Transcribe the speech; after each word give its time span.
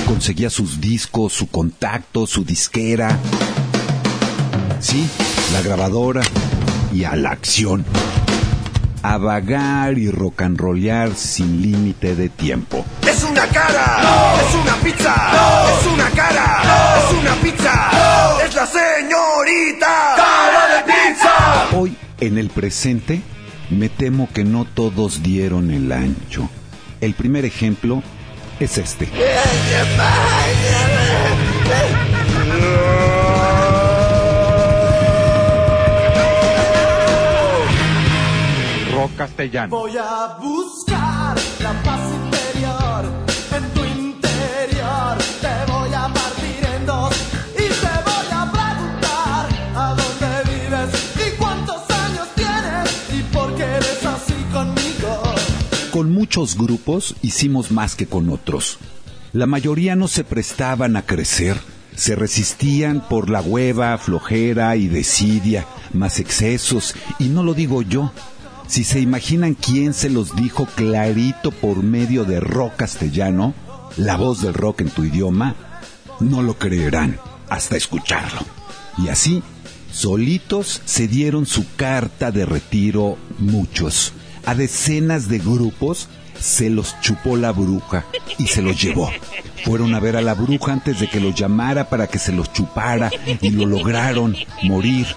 conseguía 0.06 0.50
sus 0.50 0.82
discos, 0.82 1.34
su 1.34 1.48
contacto, 1.48 2.28
su 2.28 2.44
disquera, 2.44 3.18
sí, 4.82 5.08
la 5.52 5.62
grabadora 5.62 6.22
y 6.94 7.04
a 7.04 7.16
la 7.16 7.32
acción. 7.32 7.86
A 9.04 9.18
vagar 9.18 9.98
y 9.98 10.10
rock 10.10 10.42
and 10.42 10.60
rollear 10.60 11.16
sin 11.16 11.62
límite 11.62 12.16
de 12.16 12.30
tiempo. 12.30 12.86
Es 13.08 13.24
una 13.24 13.48
cara, 13.48 14.36
es 14.48 14.56
una 14.56 14.76
pizza, 14.78 15.16
es 15.80 15.88
una 15.94 16.10
cara, 16.10 16.98
es 16.98 17.14
una 17.20 17.36
pizza, 17.36 17.92
es 18.46 18.56
la 18.56 18.66
señorita 18.66 20.16
cara 20.18 20.76
de 20.76 20.84
pizza. 20.84 21.78
Hoy, 21.78 21.98
en 22.20 22.38
el 22.38 22.50
presente, 22.50 23.22
me 23.70 23.90
temo 23.90 24.28
que 24.34 24.44
no 24.44 24.66
todos 24.66 25.24
dieron 25.24 25.72
el 25.72 25.92
ancho. 25.92 26.50
El 27.00 27.14
primer 27.14 27.46
ejemplo 27.46 28.02
es 28.60 28.78
este. 28.78 29.08
Castellano. 39.18 39.76
Voy 39.76 39.98
a 39.98 40.38
buscar 40.40 41.36
la 41.60 41.74
paz 41.84 42.00
interior 42.14 43.06
en 43.58 43.70
tu 43.74 43.84
interior. 43.84 45.18
Te 45.42 45.72
voy 45.72 45.94
a 45.94 46.08
partir 46.14 46.66
en 46.76 46.86
dos 46.86 47.14
y 47.56 47.68
te 47.68 47.94
voy 48.06 48.28
a 48.32 48.52
preguntar 48.52 49.50
a 49.76 49.96
dónde 49.96 50.52
vives 50.52 51.16
y 51.28 51.38
cuántos 51.38 51.90
años 51.90 52.28
tienes 52.36 53.20
y 53.20 53.24
por 53.34 53.56
qué 53.56 53.64
eres 53.64 54.06
así 54.06 54.36
conmigo. 54.54 55.24
Con 55.92 56.14
muchos 56.14 56.56
grupos 56.56 57.16
hicimos 57.22 57.72
más 57.72 57.96
que 57.96 58.06
con 58.06 58.30
otros. 58.30 58.78
La 59.34 59.48
mayoría 59.48 59.96
no 59.96 60.08
se 60.08 60.24
prestaban 60.24 60.96
a 60.96 61.02
crecer, 61.02 61.58
se 61.96 62.16
resistían 62.16 63.02
por 63.08 63.30
la 63.30 63.42
hueva, 63.42 63.98
flojera 63.98 64.76
y 64.76 64.88
desidia, 64.88 65.66
más 65.94 66.20
excesos, 66.20 66.96
y 67.20 67.26
no 67.26 67.44
lo 67.44 67.54
digo 67.54 67.82
yo. 67.82 68.12
Si 68.68 68.84
se 68.84 69.00
imaginan 69.00 69.54
quién 69.54 69.94
se 69.94 70.10
los 70.10 70.36
dijo 70.36 70.66
clarito 70.66 71.52
por 71.52 71.84
medio 71.84 72.26
de 72.26 72.40
rock 72.42 72.76
castellano, 72.76 73.54
la 73.96 74.18
voz 74.18 74.42
del 74.42 74.54
rock 74.54 74.82
en 74.82 74.90
tu 74.90 75.06
idioma, 75.06 75.56
no 76.20 76.42
lo 76.42 76.58
creerán 76.58 77.18
hasta 77.50 77.78
escucharlo. 77.78 78.42
Y 78.98 79.08
así, 79.08 79.42
solitos 79.92 80.82
se 80.86 81.08
dieron 81.08 81.46
su 81.46 81.66
carta 81.76 82.32
de 82.32 82.46
retiro 82.46 83.18
muchos. 83.40 84.14
A 84.46 84.54
decenas 84.54 85.30
de 85.30 85.40
grupos 85.40 86.10
se 86.40 86.70
los 86.70 87.00
chupó 87.02 87.36
la 87.36 87.52
bruja 87.52 88.06
y 88.38 88.48
se 88.48 88.62
los 88.62 88.82
llevó. 88.82 89.12
Fueron 89.64 89.96
a 89.96 90.00
ver 90.00 90.16
a 90.16 90.22
la 90.22 90.34
bruja 90.34 90.74
antes 90.74 91.00
de 91.00 91.10
que 91.10 91.20
los 91.20 91.36
llamara 91.36 91.90
para 91.90 92.08
que 92.08 92.20
se 92.20 92.32
los 92.32 92.52
chupara 92.54 93.12
y 93.42 93.50
lo 93.50 93.66
lograron 93.66 94.36
morir. 94.64 95.08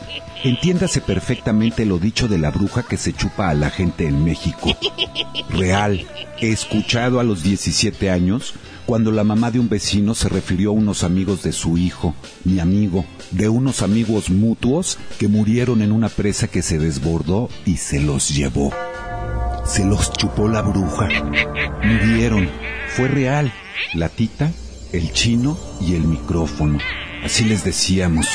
Entiéndase 0.43 1.01
perfectamente 1.03 1.85
lo 1.85 1.99
dicho 1.99 2.27
de 2.27 2.39
la 2.39 2.51
bruja 2.51 2.83
que 2.83 2.97
se 2.97 3.13
chupa 3.13 3.51
a 3.51 3.55
la 3.55 3.71
gente 3.71 4.07
en 4.07 4.25
México. 4.25 4.75
Real, 5.51 6.07
he 6.39 6.51
escuchado 6.51 7.21
a 7.21 7.25
los 7.25 7.43
17 7.43 8.11
años 8.11 8.55
cuando 8.87 9.13
la 9.13 9.23
mamá 9.23 9.51
de 9.51 9.61
un 9.61 9.69
vecino 9.69 10.15
se 10.15 10.29
refirió 10.29 10.71
a 10.71 10.73
unos 10.73 11.05
amigos 11.05 11.43
de 11.43 11.53
su 11.53 11.77
hijo, 11.77 12.15
mi 12.45 12.59
amigo, 12.59 13.05
de 13.31 13.49
unos 13.49 13.83
amigos 13.83 14.31
mutuos 14.31 14.99
que 15.19 15.29
murieron 15.29 15.83
en 15.83 15.93
una 15.93 16.09
presa 16.09 16.49
que 16.49 16.63
se 16.63 16.79
desbordó 16.79 17.51
y 17.67 17.77
se 17.77 18.01
los 18.01 18.31
llevó. 18.31 18.73
Se 19.65 19.85
los 19.85 20.13
chupó 20.13 20.49
la 20.49 20.63
bruja. 20.63 21.09
Murieron. 21.83 22.49
Fue 22.97 23.09
real. 23.09 23.53
La 23.95 24.09
tita, 24.09 24.51
el 24.93 25.13
chino 25.13 25.59
y 25.81 25.95
el 25.95 26.05
micrófono. 26.05 26.79
Así 27.25 27.45
les 27.45 27.65
decíamos. 27.65 28.27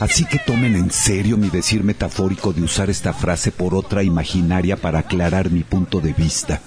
Así 0.00 0.24
que 0.24 0.38
tomen 0.38 0.76
en 0.76 0.90
serio 0.90 1.36
mi 1.36 1.50
decir 1.50 1.84
metafórico 1.84 2.52
de 2.52 2.62
usar 2.62 2.88
esta 2.88 3.12
frase 3.12 3.52
por 3.52 3.74
otra 3.74 4.02
imaginaria 4.02 4.76
para 4.76 5.00
aclarar 5.00 5.50
mi 5.50 5.62
punto 5.62 6.00
de 6.00 6.12
vista. 6.12 6.60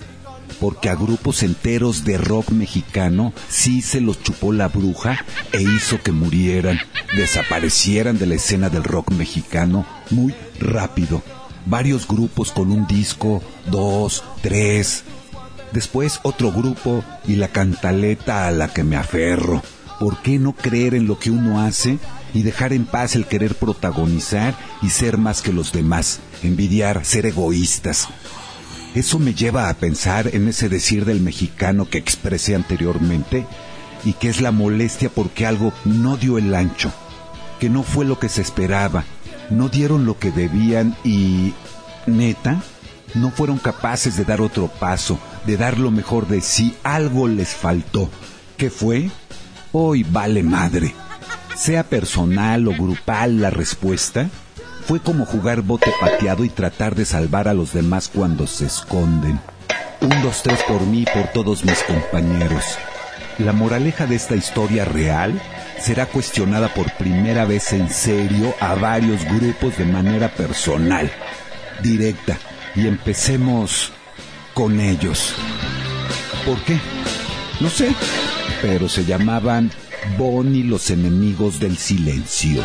Porque 0.59 0.89
a 0.89 0.95
grupos 0.95 1.41
enteros 1.41 2.05
de 2.05 2.17
rock 2.17 2.51
mexicano 2.51 3.33
sí 3.49 3.81
se 3.81 4.01
los 4.01 4.21
chupó 4.21 4.53
la 4.53 4.67
bruja 4.67 5.25
e 5.51 5.61
hizo 5.61 6.01
que 6.01 6.11
murieran, 6.11 6.79
desaparecieran 7.15 8.19
de 8.19 8.27
la 8.27 8.35
escena 8.35 8.69
del 8.69 8.83
rock 8.83 9.11
mexicano 9.11 9.85
muy 10.11 10.35
rápido. 10.59 11.23
Varios 11.65 12.07
grupos 12.07 12.51
con 12.51 12.71
un 12.71 12.87
disco, 12.87 13.41
dos, 13.69 14.23
tres. 14.41 15.03
Después 15.71 16.19
otro 16.23 16.51
grupo 16.51 17.03
y 17.27 17.35
la 17.35 17.47
cantaleta 17.47 18.47
a 18.47 18.51
la 18.51 18.67
que 18.67 18.83
me 18.83 18.95
aferro. 18.95 19.61
¿Por 19.99 20.21
qué 20.21 20.39
no 20.39 20.53
creer 20.53 20.95
en 20.95 21.07
lo 21.07 21.17
que 21.17 21.31
uno 21.31 21.61
hace 21.61 21.99
y 22.33 22.41
dejar 22.41 22.73
en 22.73 22.85
paz 22.85 23.15
el 23.15 23.25
querer 23.25 23.55
protagonizar 23.55 24.55
y 24.81 24.89
ser 24.89 25.17
más 25.17 25.41
que 25.41 25.53
los 25.53 25.71
demás? 25.71 26.19
Envidiar, 26.41 27.05
ser 27.05 27.25
egoístas. 27.25 28.09
Eso 28.95 29.17
me 29.17 29.33
lleva 29.33 29.69
a 29.69 29.73
pensar 29.73 30.29
en 30.33 30.47
ese 30.47 30.69
decir 30.69 31.05
del 31.05 31.21
mexicano 31.21 31.89
que 31.89 31.97
expresé 31.97 32.53
anteriormente 32.55 33.45
y 34.03 34.13
que 34.13 34.29
es 34.29 34.41
la 34.41 34.51
molestia 34.51 35.09
porque 35.09 35.45
algo 35.45 35.73
no 35.85 36.17
dio 36.17 36.37
el 36.37 36.53
ancho, 36.53 36.91
que 37.59 37.69
no 37.69 37.81
fue 37.83 38.05
lo 38.05 38.19
que 38.19 38.29
se 38.29 38.41
esperaba, 38.41 39.05
no 39.49 39.69
dieron 39.69 40.05
lo 40.05 40.17
que 40.17 40.31
debían 40.31 40.95
y, 41.03 41.53
neta, 42.05 42.61
no 43.15 43.31
fueron 43.31 43.57
capaces 43.57 44.17
de 44.17 44.25
dar 44.25 44.41
otro 44.41 44.67
paso, 44.67 45.19
de 45.45 45.57
dar 45.57 45.77
lo 45.77 45.91
mejor 45.91 46.27
de 46.27 46.41
sí, 46.41 46.75
algo 46.83 47.27
les 47.27 47.49
faltó. 47.49 48.09
¿Qué 48.57 48.69
fue? 48.69 49.09
Hoy 49.71 50.03
vale 50.03 50.43
madre. 50.43 50.93
Sea 51.55 51.83
personal 51.83 52.67
o 52.67 52.71
grupal 52.71 53.41
la 53.41 53.49
respuesta, 53.49 54.29
fue 54.85 54.99
como 54.99 55.25
jugar 55.25 55.61
bote 55.61 55.91
pateado 55.99 56.43
y 56.43 56.49
tratar 56.49 56.95
de 56.95 57.05
salvar 57.05 57.47
a 57.47 57.53
los 57.53 57.73
demás 57.73 58.09
cuando 58.09 58.47
se 58.47 58.65
esconden. 58.65 59.39
Un, 60.01 60.21
dos, 60.21 60.43
tres 60.43 60.61
por 60.67 60.81
mí, 60.81 61.05
por 61.13 61.27
todos 61.27 61.63
mis 61.63 61.81
compañeros. 61.83 62.63
La 63.39 63.51
moraleja 63.51 64.05
de 64.05 64.15
esta 64.15 64.35
historia 64.35 64.85
real 64.85 65.41
será 65.79 66.05
cuestionada 66.05 66.67
por 66.73 66.91
primera 66.93 67.45
vez 67.45 67.73
en 67.73 67.89
serio 67.89 68.53
a 68.59 68.75
varios 68.75 69.25
grupos 69.25 69.77
de 69.77 69.85
manera 69.85 70.29
personal, 70.29 71.11
directa, 71.81 72.37
y 72.75 72.87
empecemos 72.87 73.91
con 74.53 74.79
ellos. 74.79 75.35
¿Por 76.45 76.61
qué? 76.63 76.77
No 77.59 77.69
sé, 77.69 77.93
pero 78.61 78.87
se 78.87 79.03
llamaban 79.03 79.71
Bonnie 80.17 80.63
los 80.63 80.89
enemigos 80.89 81.59
del 81.59 81.77
silencio. 81.77 82.61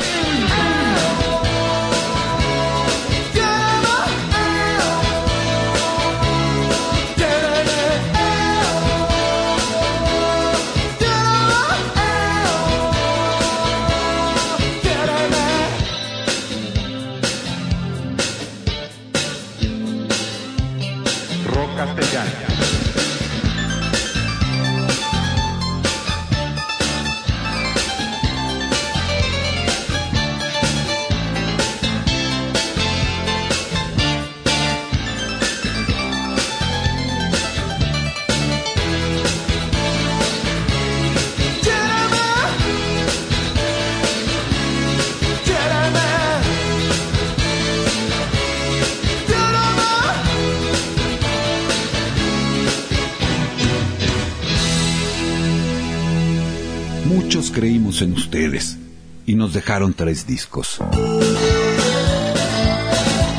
Tres 59.94 60.26
discos. 60.26 60.78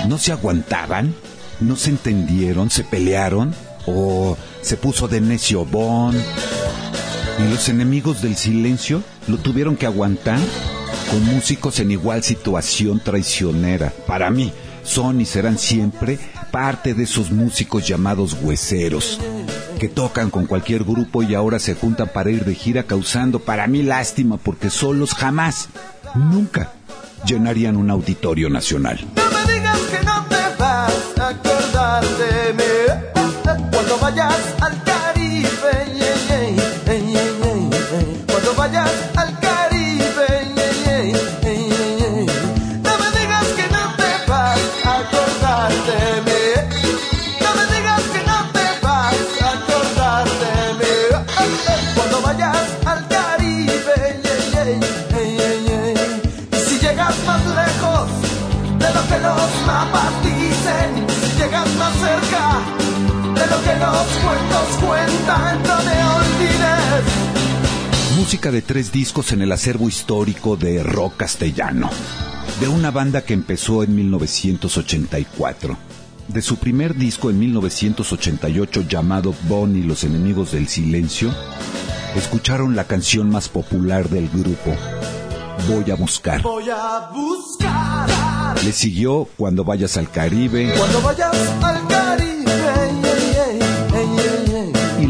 ¿No 0.07 0.17
se 0.17 0.31
aguantaban? 0.31 1.13
¿No 1.59 1.75
se 1.75 1.89
entendieron? 1.89 2.69
¿Se 2.69 2.83
pelearon? 2.83 3.53
¿O 3.85 4.37
se 4.61 4.77
puso 4.77 5.07
de 5.07 5.21
necio 5.21 5.65
Bon? 5.65 6.15
¿Y 6.15 7.51
los 7.51 7.67
enemigos 7.69 8.21
del 8.21 8.35
silencio 8.35 9.03
lo 9.27 9.37
tuvieron 9.37 9.75
que 9.75 9.85
aguantar? 9.85 10.39
Con 11.11 11.23
músicos 11.25 11.79
en 11.79 11.91
igual 11.91 12.23
situación 12.23 13.01
traicionera. 13.03 13.93
Para 14.07 14.29
mí, 14.29 14.53
son 14.83 15.19
y 15.21 15.25
serán 15.25 15.57
siempre 15.57 16.19
parte 16.51 16.93
de 16.93 17.03
esos 17.03 17.31
músicos 17.31 17.87
llamados 17.87 18.37
hueseros 18.41 19.19
que 19.79 19.87
tocan 19.87 20.29
con 20.29 20.45
cualquier 20.45 20.83
grupo 20.83 21.23
y 21.23 21.33
ahora 21.33 21.57
se 21.57 21.73
juntan 21.73 22.09
para 22.13 22.29
ir 22.29 22.43
de 22.43 22.53
gira 22.53 22.83
causando 22.83 23.39
para 23.39 23.65
mí 23.65 23.81
lástima 23.81 24.37
porque 24.37 24.69
solos 24.69 25.15
jamás, 25.15 25.69
nunca 26.13 26.73
llenarían 27.25 27.77
un 27.77 27.89
auditorio 27.89 28.49
nacional. 28.49 28.99
No 29.15 29.23
me 29.31 29.53
digas 29.53 29.79
que 29.79 30.05
no 30.05 30.25
te 30.25 30.35
vas 30.59 30.93
a 31.19 31.29
acordar 31.29 32.03
de 32.03 32.53
mí 32.53 33.63
cuando 33.71 33.97
vayas 33.99 34.58
no 64.77 65.83
me 65.83 66.03
olvides. 66.03 67.03
Música 68.17 68.51
de 68.51 68.61
tres 68.61 68.91
discos 68.91 69.31
en 69.31 69.41
el 69.41 69.51
acervo 69.51 69.87
histórico 69.87 70.55
de 70.55 70.83
rock 70.83 71.17
castellano, 71.17 71.89
de 72.59 72.67
una 72.67 72.91
banda 72.91 73.21
que 73.21 73.33
empezó 73.33 73.83
en 73.83 73.95
1984. 73.95 75.77
De 76.27 76.41
su 76.41 76.57
primer 76.57 76.95
disco 76.95 77.29
en 77.29 77.39
1988 77.39 78.85
llamado 78.87 79.33
Bon 79.47 79.75
y 79.75 79.81
los 79.81 80.03
enemigos 80.03 80.51
del 80.51 80.67
silencio, 80.67 81.33
escucharon 82.15 82.75
la 82.75 82.83
canción 82.83 83.29
más 83.29 83.49
popular 83.49 84.09
del 84.09 84.29
grupo, 84.29 84.75
Voy 85.67 85.91
a 85.91 85.95
buscar. 85.95 86.41
Voy 86.41 86.69
a 86.69 87.09
buscar 87.13 88.09
Le 88.63 88.71
siguió 88.71 89.27
Cuando 89.37 89.63
vayas 89.63 89.97
al 89.97 90.09
Caribe 90.09 90.73
cuando 90.77 91.01
vayas 91.01 91.35
al 91.61 91.87
Caribe. 91.87 91.98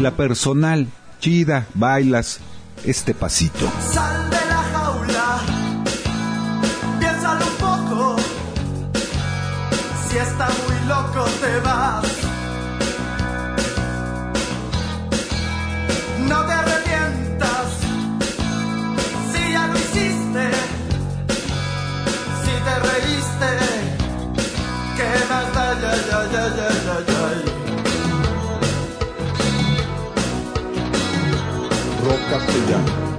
y 0.00 0.02
la 0.02 0.10
personal, 0.12 0.86
chida, 1.20 1.66
bailas, 1.74 2.40
este 2.84 3.12
pasito. 3.12 3.70
Sal 3.92 4.30
de 4.30 4.42
la 4.48 4.62
jaula, 4.72 5.38
piénsalo 6.98 7.44
un 7.46 7.56
poco. 7.56 8.16
Si 10.08 10.16
está 10.16 10.48
muy 10.48 10.88
loco, 10.88 11.24
te 11.42 11.60
vas. 11.60 12.06
No 16.28 16.38
te 16.46 16.52
arrepientas 16.52 17.66
si 19.32 19.52
ya 19.52 19.66
lo 19.66 19.78
hiciste. 19.78 20.50
Si 22.42 22.52
te 22.66 22.74
reíste, 22.88 23.50
que 24.96 25.08
más 25.28 25.54
da? 25.54 25.66
Ya, 25.80 25.94
ya, 26.08 26.20
ya, 26.32 26.44
ya, 26.56 26.68
ya, 26.86 26.96
ya. 27.06 27.19
Rock 32.30 33.09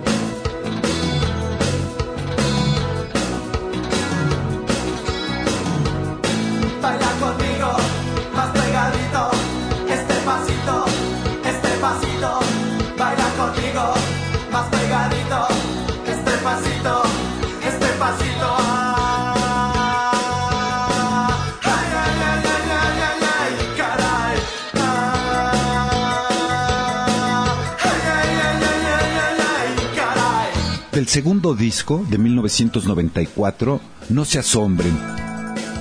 segundo 31.11 31.55
disco, 31.55 32.05
de 32.09 32.17
1994, 32.17 33.81
no 34.07 34.23
se 34.23 34.39
asombren 34.39 34.97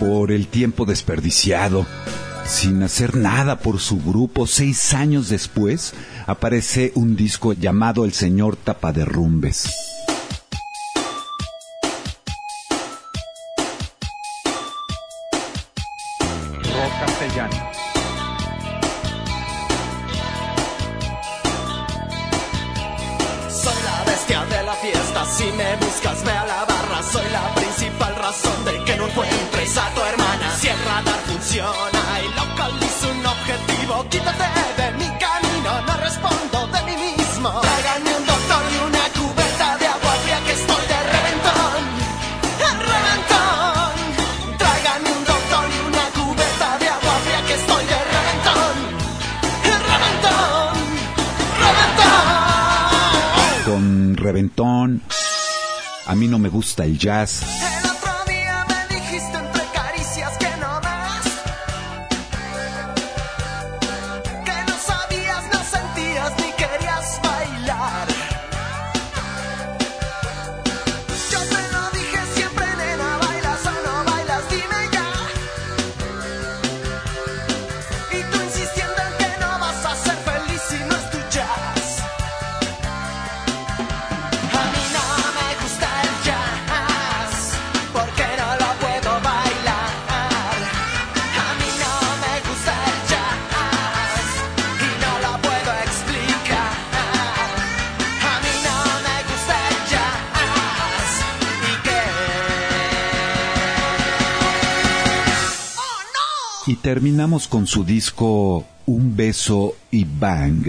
por 0.01 0.33
el 0.33 0.49
tiempo 0.49 0.87
desperdiciado. 0.87 1.87
Sin 2.45 2.83
hacer 2.83 3.15
nada 3.15 3.61
por 3.61 3.79
su 3.79 4.01
grupo, 4.01 4.49
seis 4.49 4.93
años 4.93 5.29
después, 5.29 5.95
aparece 6.27 6.91
un 6.97 7.15
disco 7.15 7.53
llamado 7.53 8.05
El 8.05 8.13
Señor 8.13 8.57
Tapaderrumbes. 8.57 9.89
A 56.07 56.15
mí 56.15 56.29
no 56.29 56.39
me 56.39 56.49
gusta 56.49 56.85
el 56.85 56.99
jazz. 56.99 57.89
terminamos 106.90 107.47
con 107.47 107.68
su 107.68 107.85
disco 107.85 108.66
Un 108.87 109.14
beso 109.14 109.76
y 109.92 110.04
bang. 110.04 110.56
Un 110.56 110.64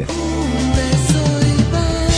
beso 0.75 1.23
y 1.47 1.63
bang. 1.71 2.11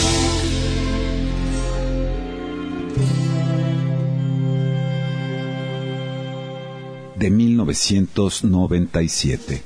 De 7.15 7.29
1997. 7.29 9.63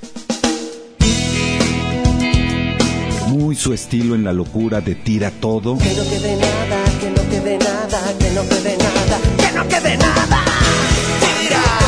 Muy 3.29 3.55
su 3.55 3.73
estilo 3.73 4.13
en 4.13 4.23
la 4.23 4.33
locura 4.33 4.81
de 4.81 4.93
tira 4.93 5.31
todo. 5.31 5.79
Que 5.79 5.95
no 5.95 6.03
quede 6.03 6.35
nada, 6.35 6.83
que 7.01 7.09
no 7.09 7.27
quede 7.27 7.57
nada, 7.57 8.15
que 8.19 8.29
no 8.35 8.47
quede 8.47 8.77
nada, 8.77 9.19
que 9.35 9.51
no 9.57 9.67
quede 9.67 9.97
nada. 9.97 10.43
Tira. 11.41 11.86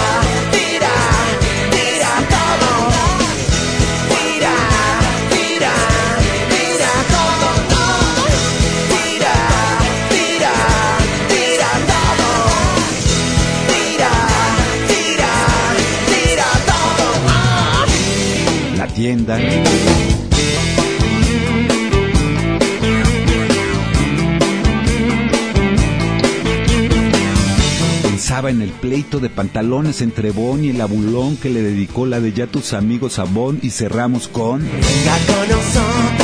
Pensaba 28.01 28.49
en 28.49 28.63
el 28.63 28.71
pleito 28.71 29.19
de 29.19 29.29
pantalones 29.29 30.01
entre 30.01 30.31
Bon 30.31 30.63
y 30.63 30.69
el 30.69 30.81
abulón 30.81 31.37
que 31.37 31.51
le 31.51 31.61
dedicó 31.61 32.07
la 32.07 32.19
de 32.19 32.33
ya 32.33 32.47
tus 32.47 32.73
amigos 32.73 33.19
a 33.19 33.25
Bon 33.25 33.59
y 33.61 33.69
cerramos 33.69 34.27
con... 34.27 34.61
Venga 34.61 35.17
con 35.27 35.49
nosotros. 35.49 36.18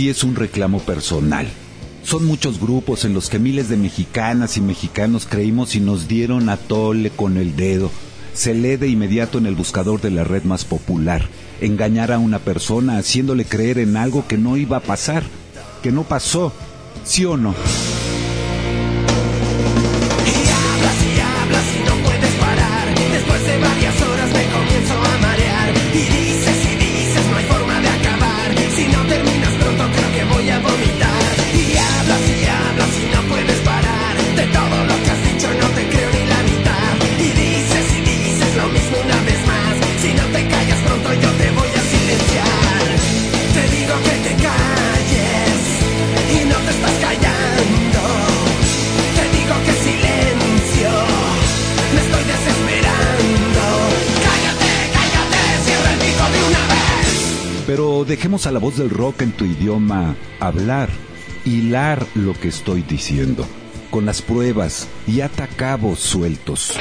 sí 0.00 0.08
es 0.08 0.24
un 0.24 0.34
reclamo 0.34 0.78
personal. 0.78 1.46
Son 2.02 2.24
muchos 2.24 2.58
grupos 2.58 3.04
en 3.04 3.12
los 3.12 3.28
que 3.28 3.38
miles 3.38 3.68
de 3.68 3.76
mexicanas 3.76 4.56
y 4.56 4.62
mexicanos 4.62 5.26
creímos 5.28 5.74
y 5.74 5.80
nos 5.80 6.08
dieron 6.08 6.48
a 6.48 6.56
tole 6.56 7.10
con 7.10 7.36
el 7.36 7.54
dedo. 7.54 7.90
Se 8.32 8.54
lee 8.54 8.76
de 8.76 8.88
inmediato 8.88 9.36
en 9.36 9.44
el 9.44 9.56
buscador 9.56 10.00
de 10.00 10.10
la 10.10 10.24
red 10.24 10.44
más 10.44 10.64
popular. 10.64 11.28
Engañar 11.60 12.12
a 12.12 12.18
una 12.18 12.38
persona 12.38 12.96
haciéndole 12.96 13.44
creer 13.44 13.78
en 13.78 13.98
algo 13.98 14.26
que 14.26 14.38
no 14.38 14.56
iba 14.56 14.78
a 14.78 14.82
pasar, 14.82 15.22
que 15.82 15.92
no 15.92 16.04
pasó. 16.04 16.50
¿Sí 17.04 17.26
o 17.26 17.36
no? 17.36 17.54
A 58.32 58.52
la 58.52 58.60
voz 58.60 58.76
del 58.76 58.90
rock 58.90 59.22
en 59.22 59.32
tu 59.32 59.44
idioma 59.44 60.14
hablar, 60.38 60.88
hilar 61.44 62.06
lo 62.14 62.32
que 62.32 62.46
estoy 62.46 62.82
diciendo, 62.82 63.44
con 63.90 64.06
las 64.06 64.22
pruebas 64.22 64.86
y 65.04 65.20
atacabos 65.20 65.98
sueltos. 65.98 66.76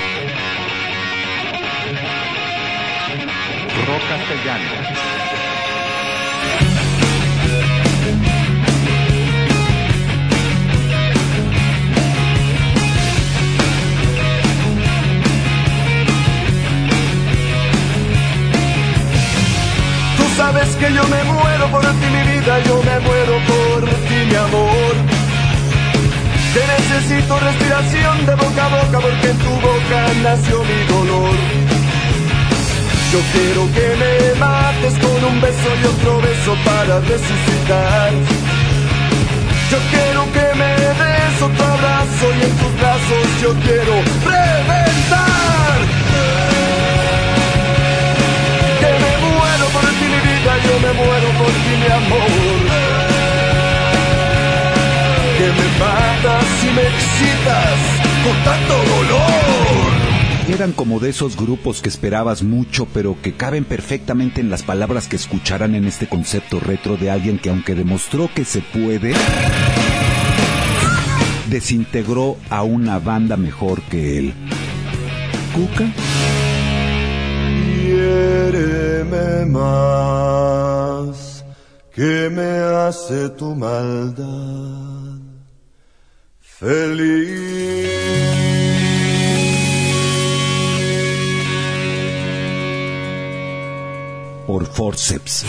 Rock 3.87 4.01
castellano. 4.09 5.08
Que 20.79 20.93
yo 20.93 21.03
me 21.07 21.23
muero 21.25 21.67
por 21.71 21.81
ti, 21.81 22.07
mi 22.15 22.23
vida, 22.31 22.59
yo 22.65 22.81
me 22.81 22.99
muero 22.99 23.35
por 23.49 23.89
ti, 24.07 24.17
mi 24.29 24.35
amor. 24.35 24.95
Que 26.53 26.61
necesito 26.75 27.39
respiración 27.39 28.25
de 28.25 28.35
boca 28.35 28.65
a 28.65 28.69
boca 28.69 28.99
porque 28.99 29.29
en 29.29 29.37
tu 29.37 29.53
boca 29.67 29.99
nació 30.23 30.63
mi 30.63 30.79
dolor. 30.93 31.35
Yo 33.11 33.19
quiero 33.33 33.61
que 33.75 33.87
me 34.01 34.39
mates 34.39 34.93
con 35.03 35.19
un 35.31 35.41
beso 35.41 35.69
y 35.81 35.85
otro 35.93 36.21
beso 36.21 36.55
para 36.63 36.99
resucitar. 36.99 38.11
Yo 39.71 39.77
quiero 39.91 40.21
que 40.35 40.47
me 40.59 40.71
des 41.01 41.41
otro 41.41 41.65
abrazo 41.65 42.25
y 42.37 42.43
en 42.47 42.53
tus 42.57 42.73
brazos 42.79 43.25
yo 43.41 43.53
quiero 43.65 43.95
reventar. 44.25 44.88
Me 50.81 50.93
muero 50.93 51.29
por 51.37 51.47
ti 51.47 51.73
mi 51.79 51.91
amor. 51.91 52.29
Que 55.37 55.47
me 55.47 55.67
matas 55.79 56.45
y 56.63 56.75
me 56.75 56.81
excitas 56.81 57.79
con 58.23 58.43
tanto 58.43 58.73
dolor. 58.73 60.09
Eran 60.49 60.71
como 60.71 60.99
de 60.99 61.09
esos 61.09 61.37
grupos 61.37 61.81
que 61.81 61.89
esperabas 61.89 62.41
mucho, 62.41 62.87
pero 62.91 63.15
que 63.21 63.33
caben 63.33 63.65
perfectamente 63.65 64.41
en 64.41 64.49
las 64.49 64.63
palabras 64.63 65.07
que 65.07 65.15
escucharán 65.15 65.75
en 65.75 65.85
este 65.85 66.07
concepto 66.07 66.59
retro 66.59 66.97
de 66.97 67.11
alguien 67.11 67.37
que 67.37 67.49
aunque 67.49 67.75
demostró 67.75 68.29
que 68.33 68.45
se 68.45 68.61
puede, 68.61 69.13
desintegró 71.49 72.37
a 72.49 72.63
una 72.63 72.99
banda 72.99 73.37
mejor 73.37 73.81
que 73.83 74.17
él. 74.17 74.33
Cuca 75.53 75.91
Quiéreme 78.99 79.45
más, 79.45 81.45
que 81.93 82.29
me 82.29 82.59
hace 82.83 83.29
tu 83.29 83.55
maldad 83.55 84.25
feliz. 86.41 87.87
por 94.45 94.65
forceps. 94.65 95.45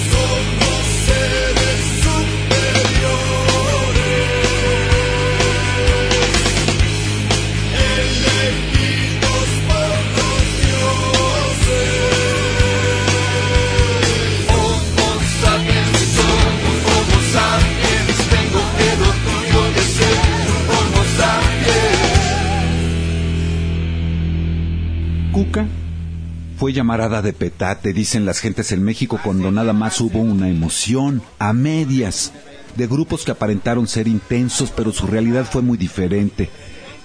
Fue 26.61 26.75
llamarada 26.75 27.23
de 27.23 27.33
petate, 27.33 27.95
dicen 27.95 28.27
las 28.27 28.39
gentes 28.39 28.71
en 28.71 28.83
México, 28.83 29.19
cuando 29.25 29.51
nada 29.51 29.73
más 29.73 29.99
hubo 30.03 30.19
una 30.19 30.51
emoción, 30.51 31.23
a 31.39 31.55
medias, 31.55 32.35
de 32.77 32.87
grupos 32.87 33.25
que 33.25 33.31
aparentaron 33.31 33.89
ser 33.89 34.07
intensos, 34.07 34.71
pero 34.71 34.93
su 34.93 35.07
realidad 35.07 35.47
fue 35.51 35.63
muy 35.63 35.79
diferente, 35.79 36.51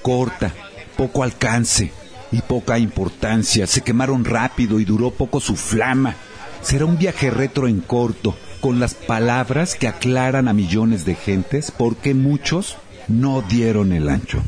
corta, 0.02 0.52
poco 0.98 1.24
alcance 1.24 1.94
y 2.34 2.42
poca 2.42 2.80
importancia, 2.80 3.66
se 3.66 3.80
quemaron 3.80 4.26
rápido 4.26 4.78
y 4.82 4.84
duró 4.84 5.12
poco 5.12 5.40
su 5.40 5.56
flama. 5.56 6.18
Será 6.62 6.84
un 6.84 6.98
viaje 6.98 7.30
retro 7.30 7.70
en 7.70 7.80
corto, 7.80 8.36
con 8.60 8.82
las 8.82 8.94
palabras 8.94 9.76
que 9.76 9.88
aclaran 9.88 10.50
a 10.50 10.54
millones 10.54 11.06
de 11.06 11.16
gentes 11.16 11.72
por 11.72 11.96
qué 11.96 12.14
muchos 12.14 12.76
no 13.08 13.42
dieron 13.42 13.92
el 13.92 14.10
ancho. 14.10 14.42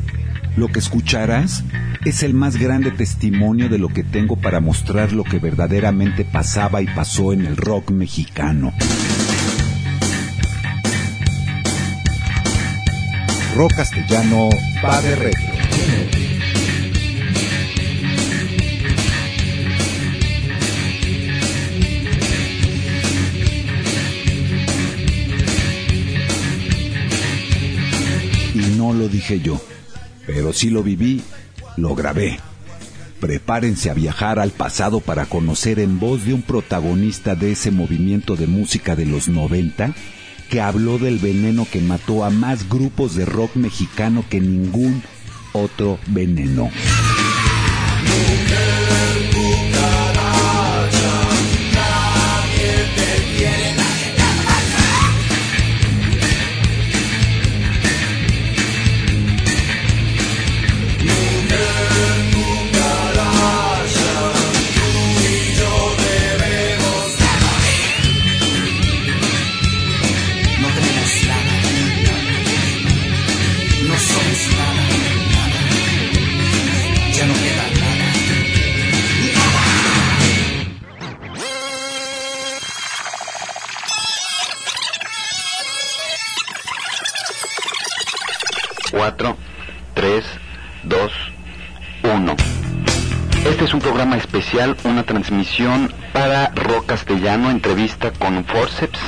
Lo 0.56 0.70
que 0.70 0.80
escucharás 0.80 1.64
es 2.06 2.24
el 2.24 2.34
más 2.34 2.58
grande 2.58 2.92
testimonio 2.92 3.70
de 3.70 3.78
lo 3.78 3.90
que 3.90 4.04
tengo 4.04 4.36
para 4.36 4.60
mostrar 4.60 5.14
lo 5.14 5.24
que 5.24 5.40
verdaderamente 5.40 6.26
pasaba 6.26 6.82
y 6.82 6.88
pasó 6.88 7.34
en 7.34 7.46
el 7.46 7.58
rock 7.58 7.92
mexicano. 7.92 8.74
Rock 13.56 13.76
castellano 13.76 14.50
va 14.84 15.02
de 15.02 15.16
retro. 15.16 16.37
Y 28.58 28.76
no 28.76 28.92
lo 28.92 29.08
dije 29.08 29.40
yo, 29.40 29.62
pero 30.26 30.52
sí 30.52 30.72
lo 30.72 30.82
viví, 30.82 31.22
lo 31.76 31.94
grabé. 31.94 32.40
Prepárense 33.20 33.92
a 33.92 33.94
viajar 33.94 34.40
al 34.40 34.50
pasado 34.50 35.00
para 35.00 35.28
conocer 35.28 35.78
en 35.78 36.00
voz 36.00 36.26
de 36.26 36.34
un 36.34 36.42
protagonista 36.42 37.36
de 37.36 37.52
ese 37.52 37.70
movimiento 37.70 38.36
de 38.36 38.48
música 38.48 38.96
de 38.96 39.06
los 39.06 39.28
90 39.28 39.94
que 40.50 40.60
habló 40.60 40.98
del 40.98 41.20
veneno 41.20 41.68
que 41.72 41.82
mató 41.82 42.26
a 42.26 42.32
más 42.32 42.68
grupos 42.68 43.14
de 43.14 43.26
rock 43.26 43.56
mexicano 43.58 44.26
que 44.28 44.40
ningún 44.40 45.04
otro 45.54 46.00
veneno. 46.08 46.72
Especial, 94.58 94.92
una 94.92 95.04
transmisión 95.04 95.94
para 96.14 96.52
Rock 96.56 96.88
Castellano, 96.88 97.52
entrevista 97.52 98.12
con 98.12 98.44
Forceps, 98.46 99.00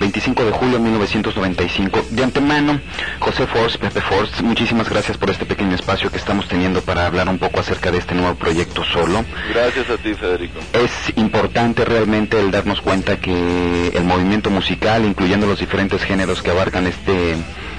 25 0.00 0.44
de 0.44 0.50
julio 0.50 0.78
de 0.78 0.84
1995. 0.84 2.06
De 2.10 2.24
antemano, 2.24 2.80
José 3.20 3.46
Force, 3.46 3.78
Pepe 3.78 4.00
Force, 4.00 4.42
muchísimas 4.42 4.88
gracias 4.88 5.16
por 5.16 5.30
este 5.30 5.46
pequeño 5.46 5.74
espacio 5.74 6.10
que 6.10 6.16
estamos 6.16 6.48
teniendo 6.48 6.80
para 6.80 7.06
hablar 7.06 7.28
un 7.28 7.38
poco 7.38 7.60
acerca 7.60 7.92
de 7.92 7.98
este 7.98 8.14
nuevo 8.14 8.34
proyecto 8.34 8.82
solo. 8.84 9.24
Gracias 9.54 9.90
a 9.90 9.96
ti, 9.96 10.14
Federico. 10.14 10.58
Es 10.72 11.16
importante 11.16 11.84
realmente 11.84 12.40
el 12.40 12.50
darnos 12.50 12.80
cuenta 12.80 13.18
que 13.18 13.88
el 13.94 14.04
movimiento 14.04 14.50
musical, 14.50 15.04
incluyendo 15.04 15.46
los 15.46 15.60
diferentes 15.60 16.02
géneros 16.02 16.42
que 16.42 16.50
abarcan 16.50 16.86
este 16.86 17.36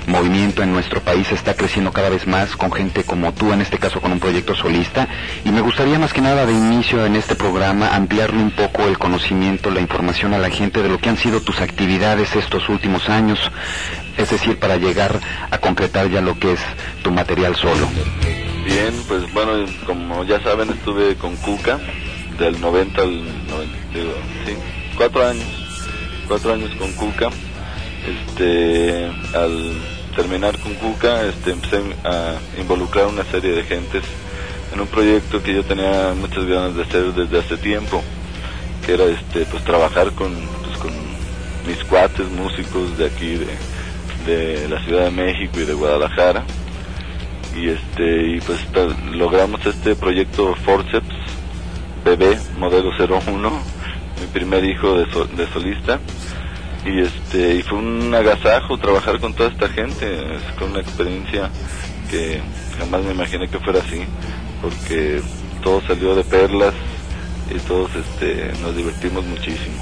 movimiento 0.08 0.63
en 0.63 0.72
nuestro 0.72 1.02
país, 1.02 1.32
está 1.32 1.54
creciendo 1.54 1.91
cada 1.91 2.10
vez 2.10 2.26
más 2.26 2.56
con 2.56 2.72
gente 2.72 3.04
como 3.04 3.34
tú, 3.34 3.52
en 3.52 3.62
este 3.62 3.78
caso 3.78 4.02
con 4.02 4.12
un 4.12 4.20
proyecto 4.20 4.56
solista. 4.56 5.08
Y 5.46 5.52
me 5.52 5.62
gustaría 5.62 6.00
más 6.00 6.13
que 6.13 6.22
nada 6.22 6.46
de 6.46 6.54
inicio 6.54 7.06
en 7.06 7.15
este 7.15 7.36
programa 7.36 7.96
ampliarle 7.96 8.41
un 8.41 8.52
poco 8.52 8.88
el 8.88 8.98
conocimiento, 8.98 9.70
la 9.70 9.82
información 9.82 10.34
a 10.34 10.39
la 10.39 10.50
gente 10.50 10.82
de 10.82 10.89
lo 10.89 10.98
que 10.98 11.10
han 11.10 11.17
sido 11.17 11.41
tus 11.41 11.60
actividades 11.60 12.36
estos 12.36 12.70
últimos 12.70 13.10
años, 13.10 13.39
es 14.17 14.30
decir, 14.30 14.58
para 14.58 14.78
llegar 14.78 15.20
a 15.52 15.58
concretar 15.58 16.10
ya 16.10 16.22
lo 16.22 16.39
que 16.39 16.54
es 16.54 16.62
tu 17.04 17.12
material 17.12 17.56
solo. 17.56 17.88
Bien, 18.65 18.93
pues 19.08 19.32
bueno, 19.34 19.65
como 19.86 20.24
ya 20.24 20.41
saben, 20.41 20.70
estuve 20.70 21.15
con 21.15 21.36
Cuca 21.38 21.80
del 22.39 22.60
90 22.60 23.02
al 23.02 23.48
90, 23.48 23.78
digo, 23.93 24.13
sí, 24.46 24.54
cuatro 24.96 25.28
años, 25.28 25.48
cuatro 26.28 26.54
años 26.54 26.72
con 26.78 26.91
Cuca. 26.93 27.30
Este, 28.08 29.06
al 29.36 29.74
terminar 30.17 30.58
con 30.60 30.73
Cuca, 30.75 31.23
este, 31.25 31.51
empecé 31.51 31.80
a 32.03 32.34
involucrar 32.60 33.06
una 33.06 33.23
serie 33.25 33.51
de 33.51 33.63
gentes 33.63 34.03
en 34.73 34.82
un 34.82 34.88
proyecto 34.88 35.41
que 35.43 35.53
yo 35.53 35.63
tenía 35.63 36.13
muchas 36.19 36.43
ganas 36.45 36.75
de 36.75 36.82
hacer 36.84 37.13
desde 37.13 37.39
hace 37.39 37.56
tiempo, 37.58 38.03
que 38.86 38.93
era 38.95 39.06
este, 39.06 39.45
pues 39.45 39.63
trabajar 39.63 40.12
con, 40.13 40.34
pues, 40.63 40.77
con 40.80 40.91
mis 41.67 41.82
cuates 41.86 42.27
músicos 42.32 42.97
de 42.97 43.06
aquí, 43.06 43.36
de, 43.38 43.47
de 44.25 44.67
la 44.67 44.84
Ciudad 44.84 45.06
de 45.06 45.12
México 45.12 45.60
y 45.60 45.65
de 45.65 45.73
Guadalajara. 45.73 46.43
Y 47.56 47.69
este, 47.69 48.27
y 48.36 48.41
pues 48.41 48.60
logramos 49.13 49.63
este 49.65 49.95
proyecto 49.95 50.53
Forceps, 50.65 51.15
bebé, 52.03 52.38
modelo 52.58 52.89
01, 52.97 53.49
mi 54.19 54.27
primer 54.34 54.63
hijo 54.65 54.97
de, 54.97 55.12
so- 55.12 55.25
de 55.25 55.47
solista 55.53 55.99
y 56.88 57.02
este 57.02 57.56
y 57.56 57.62
fue 57.63 57.80
un 57.80 58.13
agasajo 58.15 58.78
trabajar 58.78 59.19
con 59.19 59.34
toda 59.34 59.50
esta 59.50 59.67
gente 59.67 60.36
es 60.36 60.41
fue 60.58 60.67
una 60.67 60.80
experiencia 60.80 61.50
que 62.10 62.41
jamás 62.80 63.04
me 63.04 63.12
imaginé 63.12 63.50
que 63.50 63.60
fuera 63.60 63.80
así 63.80 64.04
porque 64.62 65.21
todo 65.62 65.82
salió 65.82 66.15
de 66.15 66.23
perlas 66.23 66.73
y 67.54 67.60
todos 67.60 67.91
este 67.95 68.54
nos 68.62 68.76
divertimos 68.76 69.26
muchísimo 69.26 69.76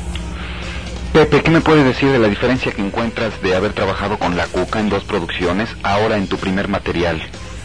Pepe, 1.14 1.44
¿qué 1.44 1.52
me 1.52 1.62
puedes 1.62 1.86
decir 1.86 2.12
de 2.12 2.20
la 2.20 2.28
diferencia 2.28 2.74
que 2.74 2.82
encuentras 2.82 3.42
de 3.42 3.56
haber 3.56 3.72
trabajado 3.72 4.20
con 4.20 4.36
La 4.36 4.48
Cuca 4.48 4.82
en 4.82 4.90
dos 4.90 5.06
producciones, 5.06 5.70
ahora 5.82 6.18
en 6.18 6.28
tu 6.28 6.36
primer 6.36 6.68
material 6.68 7.22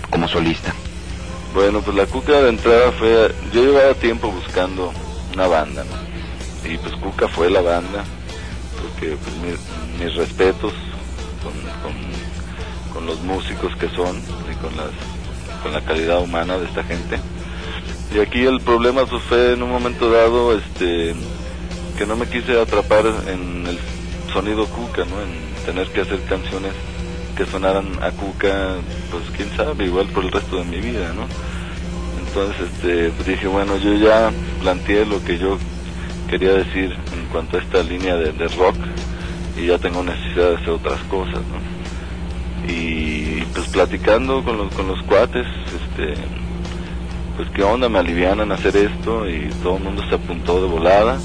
como 0.08 0.28
solista? 0.28 0.72
bueno 1.54 1.80
pues 1.80 1.96
la 1.96 2.06
cuca 2.06 2.32
de 2.42 2.50
entrada 2.50 2.92
fue 2.92 3.34
yo 3.52 3.64
llevaba 3.64 3.94
tiempo 3.94 4.30
buscando 4.30 4.92
una 5.34 5.48
banda 5.48 5.84
¿no? 5.84 6.70
y 6.70 6.78
pues 6.78 6.94
cuca 6.96 7.26
fue 7.26 7.50
la 7.50 7.60
banda 7.60 8.04
porque 9.00 9.16
pues, 9.16 9.36
mi- 9.36 10.04
mis 10.04 10.14
respetos 10.14 10.74
con 12.92 13.06
los 13.06 13.20
músicos 13.20 13.74
que 13.76 13.88
son 13.88 14.18
y 14.18 14.54
con 14.56 14.76
las 14.76 14.90
con 15.62 15.72
la 15.72 15.80
calidad 15.82 16.20
humana 16.20 16.58
de 16.58 16.66
esta 16.66 16.82
gente. 16.82 17.18
Y 18.14 18.18
aquí 18.18 18.44
el 18.44 18.60
problema 18.60 19.06
pues 19.06 19.22
fue 19.22 19.52
en 19.52 19.62
un 19.62 19.70
momento 19.70 20.10
dado 20.10 20.54
este 20.56 21.14
que 21.98 22.06
no 22.06 22.16
me 22.16 22.26
quise 22.26 22.60
atrapar 22.60 23.06
en 23.28 23.66
el 23.66 23.78
sonido 24.32 24.66
cuca 24.66 25.04
no 25.04 25.20
en 25.22 25.54
tener 25.66 25.86
que 25.88 26.00
hacer 26.02 26.20
canciones 26.28 26.72
que 27.36 27.46
sonaran 27.46 27.98
a 28.02 28.10
cuca 28.12 28.76
pues 29.10 29.24
quién 29.36 29.50
sabe 29.56 29.84
igual 29.84 30.06
por 30.08 30.24
el 30.24 30.32
resto 30.32 30.56
de 30.56 30.64
mi 30.64 30.80
vida 30.80 31.12
no 31.12 31.26
entonces 32.26 32.68
este 32.72 33.10
pues, 33.10 33.28
dije 33.28 33.46
bueno 33.48 33.76
yo 33.76 33.94
ya 33.94 34.30
planteé 34.60 35.04
lo 35.04 35.22
que 35.24 35.38
yo 35.38 35.58
quería 36.28 36.52
decir 36.52 36.96
en 37.12 37.26
cuanto 37.32 37.56
a 37.56 37.60
esta 37.60 37.82
línea 37.82 38.16
de, 38.16 38.32
de 38.32 38.48
rock 38.48 38.76
y 39.56 39.66
ya 39.66 39.78
tengo 39.78 40.02
necesidad 40.02 40.50
de 40.50 40.56
hacer 40.56 40.70
otras 40.70 41.00
cosas, 41.04 41.34
¿no? 41.34 42.72
Y 42.72 43.42
pues 43.54 43.68
platicando 43.68 44.44
con 44.44 44.58
los, 44.58 44.72
con 44.74 44.86
los 44.86 45.02
cuates, 45.02 45.46
este, 45.66 46.14
pues 47.36 47.48
qué 47.50 47.62
onda, 47.62 47.88
me 47.88 47.98
alivianan 47.98 48.52
hacer 48.52 48.76
esto 48.76 49.28
y 49.28 49.48
todo 49.62 49.76
el 49.78 49.84
mundo 49.84 50.02
se 50.08 50.14
apuntó 50.14 50.60
de 50.60 50.68
volada 50.68 51.18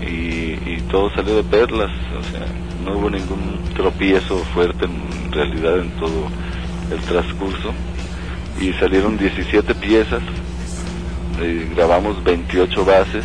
y, 0.00 0.58
y 0.66 0.82
todo 0.90 1.10
salió 1.14 1.36
de 1.36 1.44
perlas, 1.44 1.90
o 2.18 2.22
sea, 2.30 2.46
no 2.84 2.98
hubo 2.98 3.10
ningún 3.10 3.60
tropiezo 3.74 4.38
fuerte 4.54 4.84
en 4.84 5.32
realidad 5.32 5.78
en 5.78 5.90
todo 5.92 6.28
el 6.90 7.00
transcurso 7.00 7.72
y 8.60 8.72
salieron 8.74 9.16
17 9.16 9.74
piezas, 9.76 10.22
eh, 11.40 11.68
grabamos 11.74 12.22
28 12.22 12.84
bases, 12.84 13.24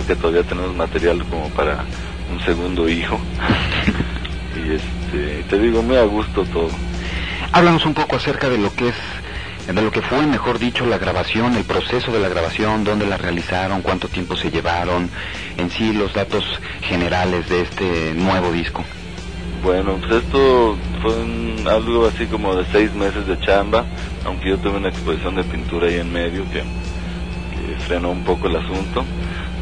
sea 0.00 0.06
que 0.06 0.16
todavía 0.16 0.42
tenemos 0.42 0.74
material 0.74 1.24
como 1.30 1.48
para 1.50 1.84
un 2.32 2.40
segundo 2.44 2.88
hijo. 2.88 3.18
y 4.56 4.72
este, 4.74 5.44
te 5.48 5.58
digo, 5.58 5.82
muy 5.82 5.96
a 5.96 6.04
gusto 6.04 6.44
todo. 6.52 6.70
Háblanos 7.52 7.86
un 7.86 7.94
poco 7.94 8.16
acerca 8.16 8.48
de 8.48 8.58
lo 8.58 8.74
que 8.74 8.88
es, 8.88 8.94
de 9.72 9.80
lo 9.80 9.90
que 9.92 10.02
fue, 10.02 10.26
mejor 10.26 10.58
dicho, 10.58 10.84
la 10.86 10.98
grabación, 10.98 11.54
el 11.54 11.64
proceso 11.64 12.10
de 12.10 12.18
la 12.18 12.28
grabación, 12.28 12.82
dónde 12.82 13.06
la 13.06 13.16
realizaron, 13.16 13.82
cuánto 13.82 14.08
tiempo 14.08 14.36
se 14.36 14.50
llevaron, 14.50 15.08
en 15.58 15.70
sí 15.70 15.92
los 15.92 16.12
datos 16.12 16.44
generales 16.82 17.48
de 17.48 17.62
este 17.62 18.14
nuevo 18.14 18.50
disco. 18.50 18.82
Bueno, 19.62 19.96
pues 20.00 20.24
esto 20.24 20.76
fue 21.00 21.14
un- 21.14 21.64
algo 21.70 22.06
así 22.08 22.26
como 22.26 22.54
de 22.56 22.64
seis 22.72 22.92
meses 22.94 23.26
de 23.26 23.38
chamba, 23.40 23.84
aunque 24.26 24.50
yo 24.50 24.58
tuve 24.58 24.76
una 24.78 24.88
exposición 24.88 25.36
de 25.36 25.44
pintura 25.44 25.86
ahí 25.86 25.96
en 26.00 26.12
medio 26.12 26.44
que, 26.50 26.58
que 26.58 27.76
frenó 27.86 28.10
un 28.10 28.24
poco 28.24 28.48
el 28.48 28.56
asunto. 28.56 29.04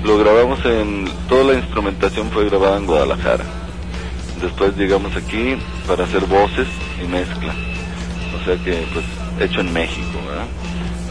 Lo 0.04 0.18
grabamos 0.18 0.58
en, 0.64 1.04
toda 1.28 1.52
la 1.52 1.60
instrumentación 1.60 2.28
fue 2.30 2.48
grabada 2.48 2.76
en 2.76 2.86
Guadalajara. 2.86 3.44
Después 4.40 4.76
llegamos 4.76 5.14
aquí 5.14 5.56
para 5.86 6.04
hacer 6.04 6.26
voces 6.26 6.66
y 7.00 7.06
mezcla. 7.06 7.54
O 8.34 8.44
sea 8.44 8.56
que, 8.64 8.84
pues, 8.92 9.04
hecho 9.38 9.60
en 9.60 9.72
México, 9.72 10.18
¿verdad? 10.26 10.46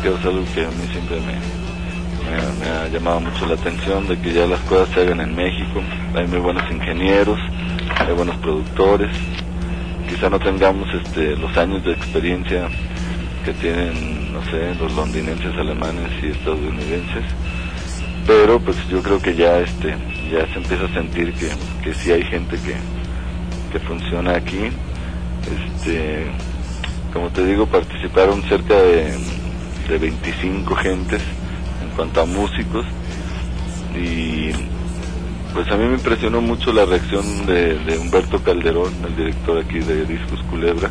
Que 0.01 0.09
es 0.09 0.25
algo 0.25 0.43
que 0.53 0.65
a 0.65 0.69
mí 0.69 0.87
siempre 0.91 1.17
me, 1.21 1.35
me, 2.27 2.65
me 2.65 2.69
ha 2.69 2.87
llamado 2.89 3.21
mucho 3.21 3.45
la 3.45 3.53
atención 3.53 4.07
de 4.07 4.19
que 4.19 4.33
ya 4.33 4.45
las 4.45 4.59
cosas 4.61 4.89
se 4.93 5.01
hagan 5.01 5.21
en 5.21 5.35
México. 5.37 5.81
Hay 6.13 6.27
muy 6.27 6.39
buenos 6.39 6.69
ingenieros, 6.69 7.39
hay 7.97 8.13
buenos 8.13 8.35
productores. 8.37 9.09
Quizá 10.09 10.29
no 10.29 10.39
tengamos 10.39 10.89
este, 10.93 11.37
los 11.37 11.55
años 11.55 11.81
de 11.85 11.93
experiencia 11.93 12.67
que 13.45 13.53
tienen, 13.53 14.33
no 14.33 14.43
sé, 14.45 14.75
los 14.75 14.93
londinenses, 14.93 15.55
alemanes 15.55 16.11
y 16.21 16.27
estadounidenses. 16.27 17.23
Pero 18.31 18.61
pues 18.61 18.77
yo 18.87 19.03
creo 19.03 19.21
que 19.21 19.35
ya 19.35 19.59
este 19.59 19.93
ya 20.31 20.47
se 20.53 20.59
empieza 20.59 20.85
a 20.85 20.93
sentir 20.93 21.33
que, 21.33 21.49
que 21.83 21.93
sí 21.93 22.13
hay 22.13 22.23
gente 22.23 22.55
que, 22.55 22.75
que 23.73 23.79
funciona 23.85 24.37
aquí. 24.37 24.69
Este, 25.43 26.27
como 27.11 27.27
te 27.31 27.45
digo, 27.45 27.65
participaron 27.65 28.41
cerca 28.43 28.75
de, 28.75 29.17
de 29.89 29.97
25 29.97 30.75
gentes 30.75 31.21
en 31.83 31.89
cuanto 31.89 32.21
a 32.21 32.25
músicos 32.25 32.85
y 33.93 34.51
pues 35.53 35.69
a 35.69 35.75
mí 35.75 35.83
me 35.87 35.95
impresionó 35.95 36.39
mucho 36.39 36.71
la 36.71 36.85
reacción 36.85 37.45
de, 37.45 37.79
de 37.79 37.97
Humberto 37.97 38.41
Calderón, 38.41 38.93
el 39.05 39.15
director 39.17 39.57
aquí 39.57 39.79
de 39.79 40.05
Discos 40.05 40.41
Culebra, 40.43 40.89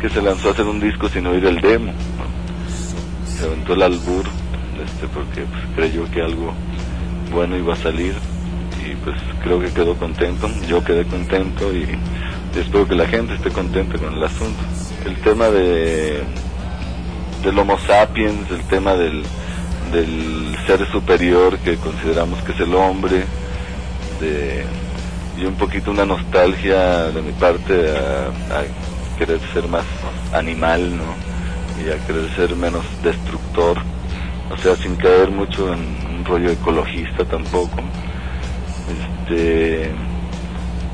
que 0.00 0.08
se 0.08 0.20
lanzó 0.20 0.48
a 0.48 0.50
hacer 0.50 0.66
un 0.66 0.80
disco 0.80 1.08
sin 1.08 1.28
oír 1.28 1.46
el 1.46 1.60
demo. 1.60 1.92
Se 3.38 3.44
aventó 3.44 3.74
el 3.74 3.82
albur, 3.82 4.24
este, 4.96 5.08
porque 5.08 5.42
pues, 5.42 5.62
creyó 5.74 6.10
que 6.10 6.22
algo 6.22 6.54
bueno 7.30 7.56
iba 7.56 7.74
a 7.74 7.76
salir 7.76 8.14
y 8.82 8.94
pues 8.96 9.16
creo 9.42 9.60
que 9.60 9.70
quedó 9.70 9.94
contento, 9.94 10.48
yo 10.66 10.82
quedé 10.82 11.04
contento 11.04 11.70
y, 11.74 11.86
espero 12.58 12.88
que 12.88 12.94
la 12.94 13.06
gente 13.06 13.34
esté 13.34 13.50
contenta 13.50 13.98
con 13.98 14.14
el 14.14 14.24
asunto. 14.24 14.58
El 15.04 15.16
tema 15.16 15.48
de 15.50 16.22
del 17.42 17.58
Homo 17.58 17.78
sapiens, 17.78 18.50
el 18.50 18.62
tema 18.62 18.94
del, 18.94 19.22
del 19.92 20.56
ser 20.66 20.90
superior 20.90 21.58
que 21.58 21.76
consideramos 21.76 22.42
que 22.42 22.52
es 22.52 22.60
el 22.60 22.74
hombre, 22.74 23.24
de, 24.18 24.64
y 25.38 25.44
un 25.44 25.54
poquito 25.56 25.90
una 25.90 26.06
nostalgia 26.06 27.10
de 27.10 27.20
mi 27.20 27.32
parte 27.32 27.90
a, 27.90 28.28
a 28.58 29.18
querer 29.18 29.40
ser 29.52 29.68
más 29.68 29.84
animal, 30.32 30.96
¿no? 30.96 31.14
Y 31.84 31.90
a 31.90 32.06
querer 32.06 32.34
ser 32.34 32.56
menos 32.56 32.84
destructor, 33.02 33.76
o 34.50 34.56
sea, 34.58 34.76
sin 34.76 34.96
caer 34.96 35.30
mucho 35.30 35.72
en 35.72 35.80
un 36.14 36.24
rollo 36.24 36.50
ecologista 36.50 37.24
tampoco. 37.24 37.80
Este, 38.88 39.90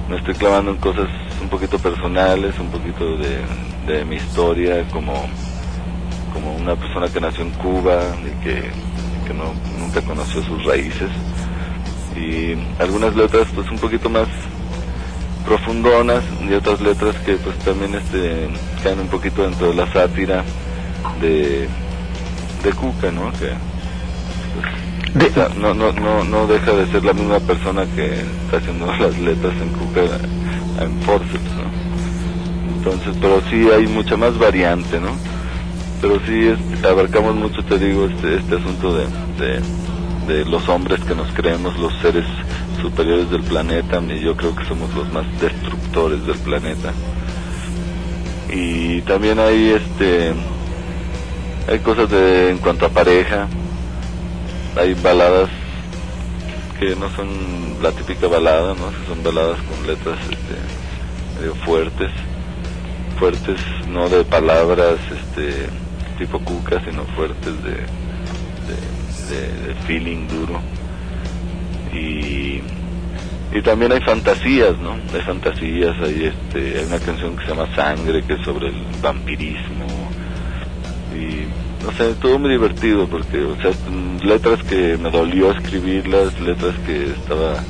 me 0.09 0.17
estoy 0.17 0.35
clavando 0.35 0.71
en 0.71 0.77
cosas 0.79 1.09
un 1.41 1.49
poquito 1.49 1.79
personales, 1.79 2.59
un 2.59 2.69
poquito 2.69 3.17
de, 3.17 3.39
de 3.87 4.05
mi 4.05 4.17
historia 4.17 4.85
como, 4.93 5.13
como 6.33 6.55
una 6.57 6.77
persona 6.77 7.09
que 7.09 7.21
nació 7.21 7.45
en 7.45 7.51
Cuba 7.53 8.01
y 8.21 8.45
que, 8.45 8.71
que 9.27 9.35
no, 9.35 9.53
nunca 9.79 10.01
conoció 10.03 10.43
sus 10.43 10.65
raíces 10.65 11.11
y 12.17 12.55
algunas 12.79 13.15
letras 13.17 13.49
pues 13.55 13.71
un 13.71 13.79
poquito 13.79 14.09
más 14.11 14.29
profundonas 15.45 16.23
y 16.49 16.53
otras 16.53 16.81
letras 16.81 17.17
que 17.25 17.35
pues 17.37 17.59
también 17.61 17.95
este 17.95 18.49
caen 18.83 19.01
un 19.01 19.09
poquito 19.09 19.43
dentro 19.43 19.69
de 19.69 19.75
la 19.75 19.93
sátira 19.93 20.45
de 21.21 21.69
de 22.63 22.73
Cuca 22.73 23.11
no 23.11 23.31
que 23.33 23.51
De- 25.19 25.27
o 25.27 25.35
sea, 25.35 25.49
no, 25.59 25.75
no 25.75 25.93
no 25.93 26.25
no 26.25 26.47
deja 26.47 26.73
de 26.73 26.87
ser 26.87 27.05
la 27.05 27.13
misma 27.13 27.39
persona 27.41 27.85
que 27.95 28.21
está 28.45 28.59
haciendo 28.59 28.87
las 29.01 29.19
letras 29.19 29.53
en 29.61 29.69
Cuca 29.71 30.01
en 30.85 31.01
Forceps 31.03 31.51
no 31.57 32.73
entonces 32.77 33.15
pero 33.21 33.41
sí 33.51 33.69
hay 33.71 33.87
mucha 33.87 34.17
más 34.17 34.37
variante 34.39 34.99
no 35.01 35.11
pero 36.01 36.19
sí 36.27 36.47
es- 36.49 36.85
abarcamos 36.85 37.35
mucho 37.37 37.63
te 37.65 37.79
digo 37.79 38.07
este 38.07 38.37
este 38.37 38.57
asunto 38.57 38.95
de, 38.97 39.05
de 39.39 39.61
de 40.27 40.45
los 40.45 40.69
hombres 40.69 41.01
que 41.01 41.15
nos 41.17 41.29
creemos 41.33 41.77
los 41.79 41.93
seres 42.01 42.25
superiores 42.81 43.29
del 43.31 43.43
planeta 43.43 44.01
y 44.09 44.21
yo 44.21 44.37
creo 44.37 44.55
que 44.55 44.65
somos 44.67 44.93
los 44.95 45.13
más 45.13 45.25
destructores 45.41 46.25
del 46.27 46.37
planeta. 46.39 46.93
Y 48.53 49.01
también 49.03 49.41
hay 49.41 49.71
este 49.71 50.33
hay 51.69 51.79
cosas 51.81 52.11
de 52.11 52.51
en 52.51 52.59
cuanto 52.59 52.87
a 52.87 52.89
pareja 52.89 53.49
hay 54.77 54.95
baladas 54.95 55.51
que 56.79 56.97
no 56.97 57.09
son 57.11 57.29
la 57.83 57.93
típica 57.93 58.27
balada 58.27 58.75
no 58.75 58.91
son 59.07 59.23
baladas 59.23 59.59
con 59.63 59.87
letras 59.87 60.19
este, 60.31 61.41
medio 61.41 61.55
fuertes 61.57 62.11
fuertes, 63.23 63.61
no 63.89 64.09
de 64.09 64.25
palabras 64.25 64.99
este 65.09 65.69
tipo 66.19 66.41
cuca, 66.41 66.83
sino 66.85 67.05
fuertes 67.15 67.55
de, 67.63 67.75
de, 69.31 69.75
feeling 69.87 70.27
duro. 70.27 70.61
Y, 71.93 72.61
y 73.57 73.63
también 73.63 73.93
hay 73.93 74.01
fantasías, 74.01 74.77
¿no? 74.79 74.95
Hay 75.15 75.21
fantasías, 75.25 75.97
hay, 76.03 76.33
este, 76.35 76.81
hay 76.81 76.85
una 76.87 76.99
canción 76.99 77.37
que 77.37 77.45
se 77.45 77.51
llama 77.51 77.73
Sangre, 77.77 78.25
que 78.25 78.33
es 78.33 78.45
sobre 78.45 78.71
el 78.71 78.83
vampirismo. 79.01 79.87
Y 81.15 81.47
no 81.85 81.93
sé, 81.93 82.15
todo 82.15 82.39
muy 82.39 82.51
divertido 82.51 83.07
porque, 83.07 83.43
o 83.43 83.57
sea, 83.61 83.73
letras 84.25 84.63
que 84.65 84.97
me 84.97 85.11
dolió 85.11 85.53
escribirlas, 85.53 86.39
letras 86.41 86.75
que 86.87 87.07
estaba 87.07 87.63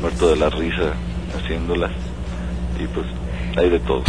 muerto 0.00 0.28
de 0.30 0.36
la 0.36 0.50
risa 0.50 0.94
haciéndolas. 1.36 1.92
Y 2.78 2.86
pues 2.88 3.06
hay 3.56 3.70
de 3.70 3.80
todo. 3.80 4.02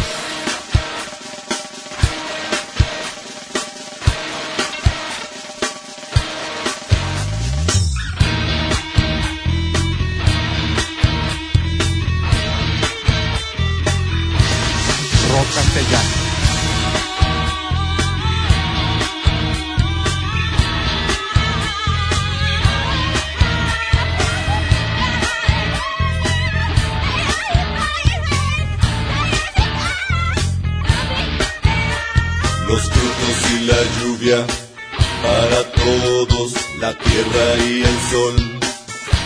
La 36.79 36.93
tierra 36.93 37.65
y 37.67 37.81
el 37.83 37.97
sol. 38.11 38.59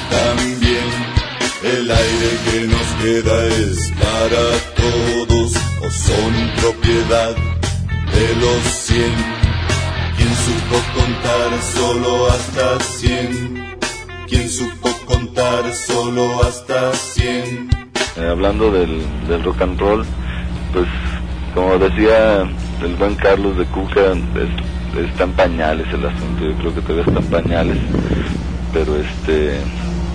También 0.10 0.88
el 1.64 1.92
aire 1.92 2.30
que 2.46 2.68
nos 2.68 2.88
queda 3.02 3.46
es 3.48 3.92
para 4.00 4.46
todos 4.76 5.54
o 5.86 5.90
son 5.90 6.52
propiedad 6.62 7.36
de 8.14 8.36
los 8.42 8.64
cien. 8.74 9.14
Quien 10.18 10.36
supo 10.36 10.78
contar 11.00 11.62
solo 11.76 12.28
hasta 12.32 12.80
cien. 12.80 13.78
Quien 14.28 14.50
supo 14.50 14.90
contar 15.06 15.74
solo 15.74 16.44
hasta 16.44 16.94
cien. 16.94 17.70
Eh, 18.18 18.28
hablando 18.30 18.72
del, 18.72 19.02
del 19.28 19.44
rock 19.44 19.62
and 19.62 19.80
roll, 19.80 20.06
pues 20.74 20.86
como 21.54 21.78
decía 21.78 22.42
el 22.82 22.96
buen 22.96 23.16
Carlos 23.16 23.58
de 23.58 23.66
Cuca, 23.66 24.12
es- 24.12 24.81
está 25.00 25.24
en 25.24 25.32
pañales 25.32 25.88
el 25.94 26.06
asunto, 26.06 26.46
yo 26.46 26.54
creo 26.56 26.76
que 26.76 26.82
todavía 26.82 27.06
está 27.08 27.20
en 27.20 27.44
pañales, 27.44 27.78
pero 28.74 28.96
este, 28.98 29.60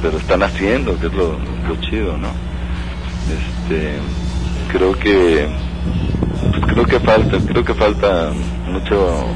pero 0.03 0.19
están 0.19 0.43
haciendo, 0.43 0.99
que 0.99 1.07
es 1.07 1.13
lo, 1.15 1.37
chido, 1.81 2.17
¿no? 2.17 2.29
Este, 3.29 3.95
creo 4.73 4.93
que, 4.99 5.49
pues 6.51 6.73
creo 6.73 6.85
que 6.85 7.01
falta, 7.01 7.39
creo 7.39 7.65
que 7.65 7.75
falta 7.75 8.31
mucho, 8.71 9.27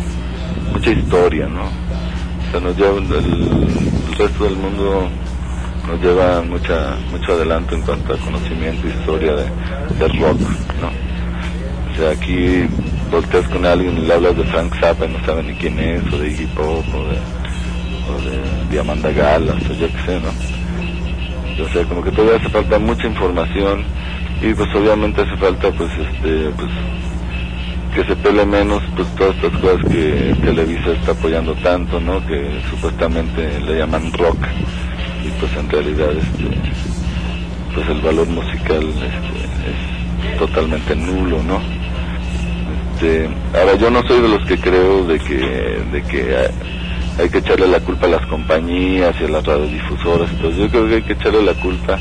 mucha 0.73 0.91
historia, 0.91 1.47
¿no? 1.47 1.65
O 1.65 2.51
sea, 2.51 2.61
nos 2.61 2.77
lleva 2.77 2.99
el, 2.99 4.17
resto 4.17 4.45
del 4.45 4.57
mundo 4.57 5.09
nos 5.87 6.01
lleva 6.03 6.43
mucha 6.43 6.97
mucho 7.11 7.33
adelanto 7.33 7.75
en 7.75 7.83
cuanto 7.83 8.13
a 8.13 8.19
conocimiento 8.19 8.87
historia 8.87 9.33
de, 9.35 9.45
del 9.99 10.21
rock, 10.21 10.39
¿no? 10.81 10.89
O 11.93 11.97
sea, 11.97 12.11
aquí 12.11 12.67
volteas 13.11 13.47
con 13.49 13.67
alguien 13.67 13.99
y 13.99 14.03
le 14.03 14.15
hablas 14.15 14.37
de 14.37 14.45
Frank 14.45 14.75
Zappa 14.81 15.07
y 15.07 15.09
no 15.13 15.25
sabe 15.25 15.43
ni 15.43 15.55
quién 15.55 15.79
es, 15.79 16.13
o 16.13 16.19
de 16.19 16.29
Iggy 16.29 16.47
Pop, 16.47 16.85
o 16.95 17.05
de, 17.05 17.19
o 18.09 18.31
de 18.31 18.71
Diamanda 18.71 19.11
Galas, 19.11 19.63
o 19.69 19.75
yo 19.75 19.87
qué 19.89 20.03
sé, 20.07 20.21
¿no? 20.21 21.65
O 21.65 21.69
sea, 21.69 21.85
como 21.85 22.03
que 22.03 22.11
todavía 22.11 22.39
hace 22.39 22.49
falta 22.49 22.79
mucha 22.79 23.07
información 23.07 23.85
y 24.41 24.55
pues 24.55 24.69
obviamente 24.75 25.21
hace 25.21 25.37
falta 25.37 25.71
pues 25.73 25.91
este, 25.91 26.51
pues 26.57 26.71
que 27.95 28.05
se 28.05 28.17
pele 28.17 28.47
menos 28.47 28.83
pues 28.97 29.07
todas 29.17 29.35
estas 29.37 29.53
cosas 29.61 29.93
que 29.93 30.35
Televisa 30.43 30.93
está 30.93 31.13
apoyando 31.13 31.55
tanto, 31.57 32.01
¿no? 32.01 32.25
Que 32.27 32.61
supuestamente 32.71 33.61
le 33.61 33.79
llaman 33.79 34.13
rock 34.15 34.39
y 35.27 35.29
pues 35.39 35.55
en 35.57 35.69
realidad 35.69 36.11
este 36.13 36.81
pues 37.75 37.89
el 37.89 38.01
valor 38.01 38.27
musical 38.29 38.83
este, 38.83 40.31
es 40.33 40.39
totalmente 40.39 40.97
nulo, 40.97 41.43
¿no? 41.43 41.80
Este, 43.01 43.31
ahora 43.59 43.77
yo 43.77 43.91
no 43.91 44.03
soy 44.07 44.21
de 44.21 44.29
los 44.29 44.45
que 44.45 44.59
creo 44.59 45.07
de 45.07 45.19
que 45.19 45.37
de 45.91 46.03
que 46.03 46.37
hay, 47.19 47.31
que 47.31 47.39
echarle 47.39 47.67
la 47.67 47.81
culpa 47.81 48.07
a 48.07 48.11
las 48.11 48.27
compañías 48.27 49.15
y 49.19 49.25
a 49.25 49.29
las 49.29 49.45
radiodifusoras, 49.45 50.31
entonces 50.31 50.61
yo 50.61 50.69
creo 50.69 50.87
que 50.87 50.95
hay 50.97 51.03
que 51.03 51.13
echarle 51.15 51.43
la 51.43 51.55
culpa 51.55 51.99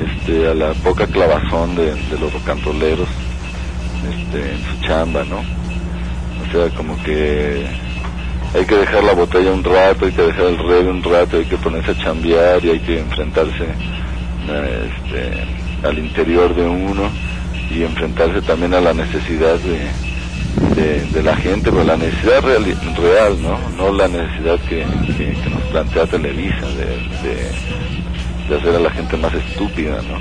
este 0.00 0.48
a 0.48 0.54
la 0.54 0.72
poca 0.74 1.08
clavazón 1.08 1.74
de, 1.74 1.96
los 2.20 2.32
rocanroleros 2.32 3.08
este 4.08 4.52
en 4.52 4.64
su 4.64 4.86
chamba, 4.86 5.24
¿no? 5.24 5.38
O 5.38 6.52
sea, 6.52 6.68
como 6.76 6.96
que 7.02 7.66
hay 8.54 8.64
que 8.66 8.76
dejar 8.76 9.02
la 9.02 9.14
botella 9.14 9.50
un 9.50 9.64
rato, 9.64 10.06
hay 10.06 10.12
que 10.12 10.22
dejar 10.22 10.44
el 10.44 10.58
reggae 10.58 10.90
un 10.90 11.02
rato, 11.02 11.38
hay 11.38 11.44
que 11.46 11.56
ponerse 11.56 11.90
a 11.90 11.98
chambear 11.98 12.64
y 12.64 12.70
hay 12.70 12.78
que 12.78 13.00
enfrentarse 13.00 13.64
este, 14.46 15.88
al 15.88 15.98
interior 15.98 16.54
de 16.54 16.66
uno 16.66 17.10
y 17.68 17.82
enfrentarse 17.82 18.42
también 18.42 18.74
a 18.74 18.80
la 18.80 18.94
necesidad 18.94 19.58
de, 19.58 20.05
de, 20.74 21.22
la 21.22 21.36
gente, 21.36 21.70
pero 21.70 21.84
la 21.84 21.96
necesidad 21.96 22.42
real, 22.42 23.42
¿no? 23.42 23.58
No 23.76 23.92
la 23.92 24.08
necesidad 24.08 24.58
que, 24.68 24.84
nos 25.50 25.62
plantea 25.70 26.06
Televisa 26.06 26.66
de, 26.68 28.56
hacer 28.56 28.76
a 28.76 28.80
la 28.80 28.90
gente 28.90 29.16
más 29.16 29.34
estúpida, 29.34 30.00
¿no? 30.02 30.18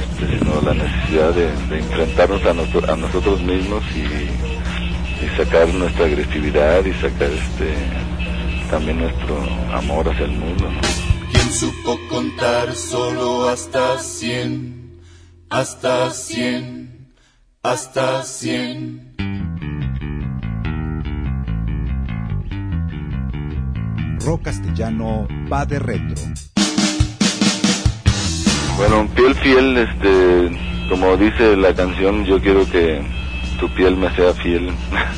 Este, 0.00 0.38
sino 0.38 0.60
la 0.62 0.74
necesidad 0.74 1.32
de, 1.32 1.48
enfrentarnos 1.78 2.44
a, 2.44 2.54
noso- 2.54 2.92
a 2.92 2.96
nosotros 2.96 3.40
mismos 3.42 3.82
y, 3.94 5.24
y 5.24 5.36
sacar 5.36 5.68
nuestra 5.68 6.06
agresividad 6.06 6.84
y 6.84 6.92
sacar 6.94 7.30
este 7.30 7.74
también 8.70 8.98
nuestro 8.98 9.38
amor 9.72 10.08
hacia 10.08 10.24
el 10.24 10.32
mundo, 10.32 10.68
¿no? 10.70 10.80
Quien 11.32 11.52
supo 11.52 11.98
contar 12.08 12.74
solo 12.74 13.48
hasta 13.48 13.98
cien, 13.98 15.00
hasta 15.50 16.10
cien, 16.10 16.95
hasta 17.70 18.22
cien. 18.22 19.00
Rock 24.24 24.42
castellano 24.42 25.26
va 25.52 25.66
de 25.66 25.78
retro. 25.80 26.22
Bueno, 28.76 29.08
piel 29.14 29.34
fiel, 29.36 29.78
este, 29.78 30.58
como 30.90 31.16
dice 31.16 31.56
la 31.56 31.74
canción, 31.74 32.24
yo 32.24 32.40
quiero 32.40 32.68
que 32.70 33.02
tu 33.58 33.68
piel 33.70 33.96
me 33.96 34.14
sea 34.14 34.32
fiel, 34.34 34.70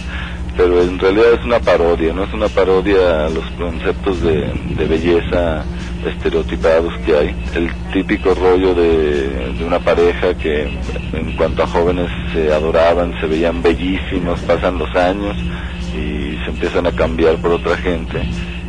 pero 0.57 0.83
en 0.83 0.99
realidad 0.99 1.35
es 1.35 1.45
una 1.45 1.61
parodia, 1.61 2.15
no 2.15 2.25
es 2.25 2.33
una 2.33 2.49
parodia 2.49 3.27
a 3.27 3.31
los 3.31 3.45
conceptos 3.59 4.23
de, 4.23 4.53
de 4.77 4.87
belleza 4.87 5.65
estereotipados 6.09 6.95
que 7.05 7.17
hay. 7.17 7.37
El 7.55 7.71
típico 7.93 8.35
rollo 8.35 8.75
de, 8.75 9.55
una 9.67 9.79
pareja 9.79 10.35
que 10.35 10.63
en 11.13 11.37
cuanto 11.37 11.63
a 11.63 11.67
jóvenes 11.67 12.11
se 12.33 12.53
adoraban, 12.53 13.19
se 13.21 13.27
veían 13.27 13.63
bellísimos, 13.63 14.41
pasan 14.41 14.79
los 14.79 14.95
años 14.97 15.37
y 15.95 16.37
se 16.45 16.51
empiezan 16.51 16.87
a 16.87 16.93
cambiar 16.93 17.37
por 17.37 17.53
otra 17.53 17.77
gente 17.77 18.23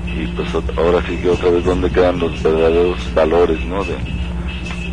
y 0.05 0.27
pues 0.35 0.49
ahora 0.77 1.01
sí 1.07 1.15
que 1.17 1.29
otra 1.29 1.49
vez 1.49 1.63
dónde 1.63 1.89
quedan 1.89 2.19
los 2.19 2.41
verdaderos 2.41 3.13
valores, 3.13 3.63
¿no? 3.65 3.83
De, 3.83 3.95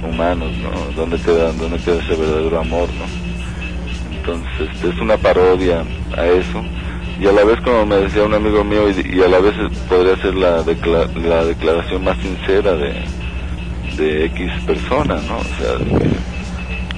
humanos, 0.06 0.52
¿no? 0.58 0.70
¿Dónde 0.94 1.18
queda, 1.18 1.52
dónde 1.52 1.78
queda 1.78 1.96
ese 1.96 2.16
verdadero 2.16 2.60
amor, 2.60 2.88
¿no? 2.98 4.16
Entonces, 4.16 4.68
es 4.84 5.00
una 5.00 5.16
parodia 5.16 5.84
a 6.16 6.26
eso. 6.26 6.62
Y 7.18 7.26
a 7.26 7.32
la 7.32 7.44
vez, 7.44 7.60
como 7.62 7.86
me 7.86 7.96
decía 7.96 8.24
un 8.24 8.34
amigo 8.34 8.62
mío, 8.62 8.88
y, 8.90 9.16
y 9.18 9.22
a 9.22 9.28
la 9.28 9.38
vez 9.40 9.54
podría 9.88 10.16
ser 10.16 10.34
la, 10.34 10.62
decla- 10.62 11.08
la 11.14 11.44
declaración 11.44 12.04
más 12.04 12.16
sincera 12.18 12.72
de, 12.76 12.92
de 13.96 14.26
X 14.26 14.50
persona, 14.66 15.16
¿no? 15.22 15.38
O 15.38 15.44
sea, 15.58 15.78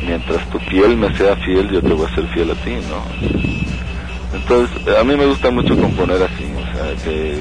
mientras 0.05 0.45
tu 0.51 0.59
piel 0.61 0.97
me 0.97 1.17
sea 1.17 1.37
fiel, 1.37 1.71
yo 1.71 1.81
te 1.81 1.93
voy 1.93 2.07
a 2.07 2.15
ser 2.15 2.27
fiel 2.29 2.51
a 2.51 2.55
ti, 2.55 2.73
¿no? 2.91 3.03
Entonces, 4.37 4.77
a 4.97 5.05
mí 5.05 5.17
me 5.17 5.27
gusta 5.27 5.51
mucho 5.51 5.77
componer 5.77 6.23
así, 6.23 6.45
o 6.45 6.73
sea, 6.77 6.95
que 7.05 7.39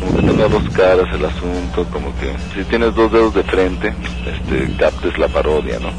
como 0.00 0.16
que 0.16 0.22
tenga 0.22 0.48
dos 0.48 0.68
caras 0.70 1.06
el 1.14 1.24
asunto, 1.24 1.86
como 1.92 2.08
que 2.18 2.32
si 2.54 2.64
tienes 2.64 2.94
dos 2.94 3.12
dedos 3.12 3.34
de 3.34 3.42
frente, 3.44 3.92
este, 4.26 4.74
captes 4.76 5.16
la 5.18 5.28
parodia, 5.28 5.78
¿no? 5.78 5.90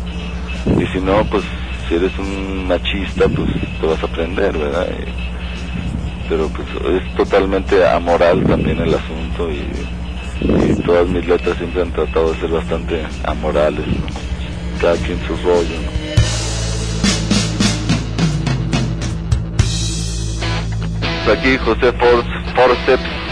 Y 0.82 0.86
si 0.88 1.00
no, 1.00 1.24
pues 1.26 1.44
si 1.88 1.96
eres 1.96 2.12
un 2.18 2.68
machista, 2.68 3.30
pues 3.30 3.50
te 3.80 3.86
vas 3.88 4.02
a 4.02 4.06
aprender, 4.08 4.58
¿verdad? 4.58 4.88
pero 6.30 6.50
pues 6.50 6.68
es 7.02 7.16
totalmente 7.16 7.86
amoral 7.88 8.44
también 8.44 8.80
el 8.80 8.94
asunto 8.94 9.50
y, 9.52 9.64
todas 10.86 11.08
mis 11.08 11.26
letras 11.26 11.58
siempre 11.58 11.82
han 11.82 11.92
tratado 11.92 12.32
de 12.32 12.40
ser 12.40 12.50
bastante 12.50 13.02
amorales, 13.24 13.88
¿no? 13.88 14.06
cada 14.80 14.96
quien 14.98 15.18
su 15.26 15.36
rollo. 15.38 15.76
Pues 21.24 21.38
aquí 21.38 21.58
José 21.58 21.92
Force, 21.94 22.30
Forceps 22.56 23.26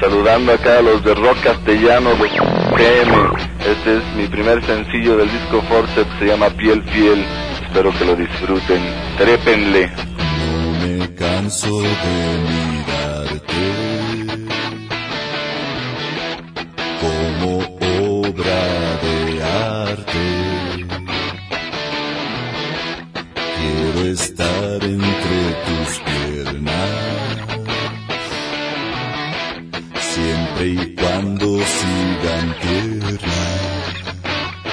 saludando 0.00 0.52
acá 0.52 0.78
a 0.78 0.82
los 0.82 1.02
de 1.02 1.14
rock 1.14 1.40
castellano 1.42 2.10
de 2.10 2.28
GM. 2.28 3.32
Este 3.60 3.96
es 3.96 4.16
mi 4.16 4.26
primer 4.26 4.62
sencillo 4.66 5.16
del 5.16 5.30
disco 5.30 5.62
Forceps, 5.62 6.18
se 6.18 6.26
llama 6.26 6.50
Piel 6.50 6.82
Fiel. 6.82 7.24
Espero 7.62 7.92
que 7.96 8.04
lo 8.04 8.16
disfruten. 8.16 8.82
Trépenle. 9.16 10.13
Canso 11.34 11.82
de 11.82 12.16
mirarte 12.48 13.66
como 17.00 17.50
obra 18.20 18.62
de 19.02 19.16
arte. 19.42 20.26
Quiero 23.56 24.00
estar 24.12 24.78
entre 24.84 25.38
tus 25.66 25.90
piernas 26.08 26.92
siempre 30.14 30.64
y 30.68 30.94
cuando 30.94 31.46
sigan 31.76 32.46
tiernas. 32.60 33.64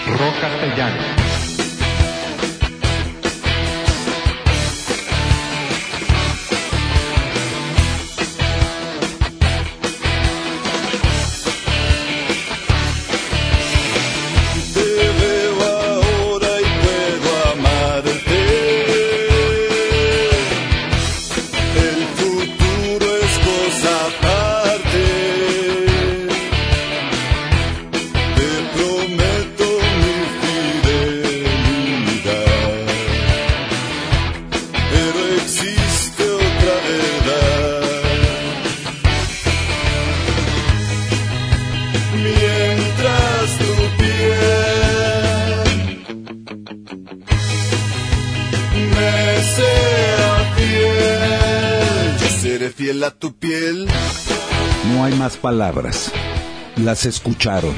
Rock. 0.05 1.20
Palabras. 55.51 56.13
Las 56.77 57.05
escucharon. 57.05 57.75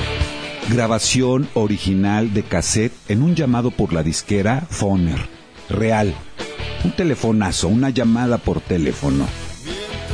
Grabación 0.70 1.50
original 1.56 2.32
de 2.32 2.44
cassette 2.44 2.94
en 3.08 3.24
un 3.24 3.34
llamado 3.34 3.72
por 3.72 3.94
la 3.94 4.04
disquera 4.04 4.68
Foner. 4.70 5.18
Real. 5.72 6.14
Un 6.84 6.92
telefonazo, 6.92 7.70
una 7.70 7.90
llamada 7.90 8.38
por 8.38 8.62
teléfono. 8.62 9.26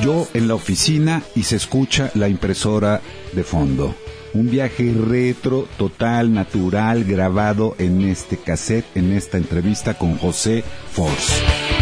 Yo 0.01 0.25
en 0.33 0.47
la 0.47 0.55
oficina 0.55 1.21
y 1.35 1.43
se 1.43 1.57
escucha 1.57 2.11
la 2.13 2.29
impresora 2.29 3.01
de 3.33 3.43
fondo. 3.43 3.93
Un 4.33 4.49
viaje 4.49 4.93
retro, 4.93 5.67
total, 5.77 6.33
natural, 6.33 7.03
grabado 7.03 7.75
en 7.77 8.03
este 8.03 8.37
cassette, 8.37 8.95
en 8.95 9.11
esta 9.11 9.35
entrevista 9.35 9.95
con 9.95 10.17
José 10.17 10.63
Force. 10.93 11.78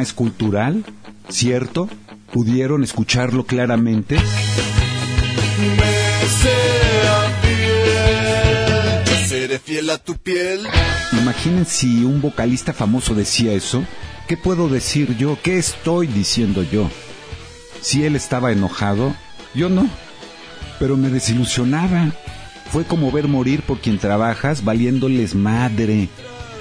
Es 0.00 0.12
cultural, 0.12 0.84
¿cierto? 1.28 1.88
¿Pudieron 2.32 2.84
escucharlo 2.84 3.44
claramente? 3.44 4.16
me 4.16 4.22
sea 6.28 7.32
fiel, 7.42 9.04
yo 9.04 9.28
seré 9.28 9.58
fiel 9.58 9.90
a 9.90 9.98
tu 9.98 10.16
piel. 10.16 10.60
Imaginen 11.12 11.66
si 11.66 12.04
un 12.04 12.20
vocalista 12.20 12.72
famoso 12.72 13.14
decía 13.14 13.52
eso. 13.52 13.82
¿Qué 14.28 14.36
puedo 14.36 14.68
decir 14.68 15.16
yo? 15.16 15.38
¿Qué 15.42 15.58
estoy 15.58 16.06
diciendo 16.06 16.62
yo? 16.62 16.88
Si 17.80 18.04
él 18.04 18.14
estaba 18.14 18.52
enojado, 18.52 19.14
yo 19.54 19.68
no. 19.68 19.88
Pero 20.78 20.96
me 20.96 21.08
desilusionaba. 21.08 22.12
Fue 22.70 22.84
como 22.84 23.10
ver 23.10 23.26
morir 23.26 23.62
por 23.62 23.80
quien 23.80 23.98
trabajas 23.98 24.64
valiéndoles 24.64 25.34
madre. 25.34 26.08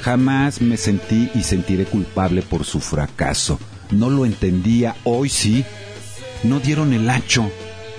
Jamás 0.01 0.61
me 0.61 0.77
sentí 0.77 1.29
y 1.33 1.43
sentiré 1.43 1.85
culpable 1.85 2.41
por 2.41 2.65
su 2.65 2.79
fracaso. 2.79 3.59
No 3.91 4.09
lo 4.09 4.25
entendía, 4.25 4.95
hoy 5.03 5.29
sí. 5.29 5.65
No 6.43 6.59
dieron 6.59 6.93
el 6.93 7.09
hacho 7.09 7.49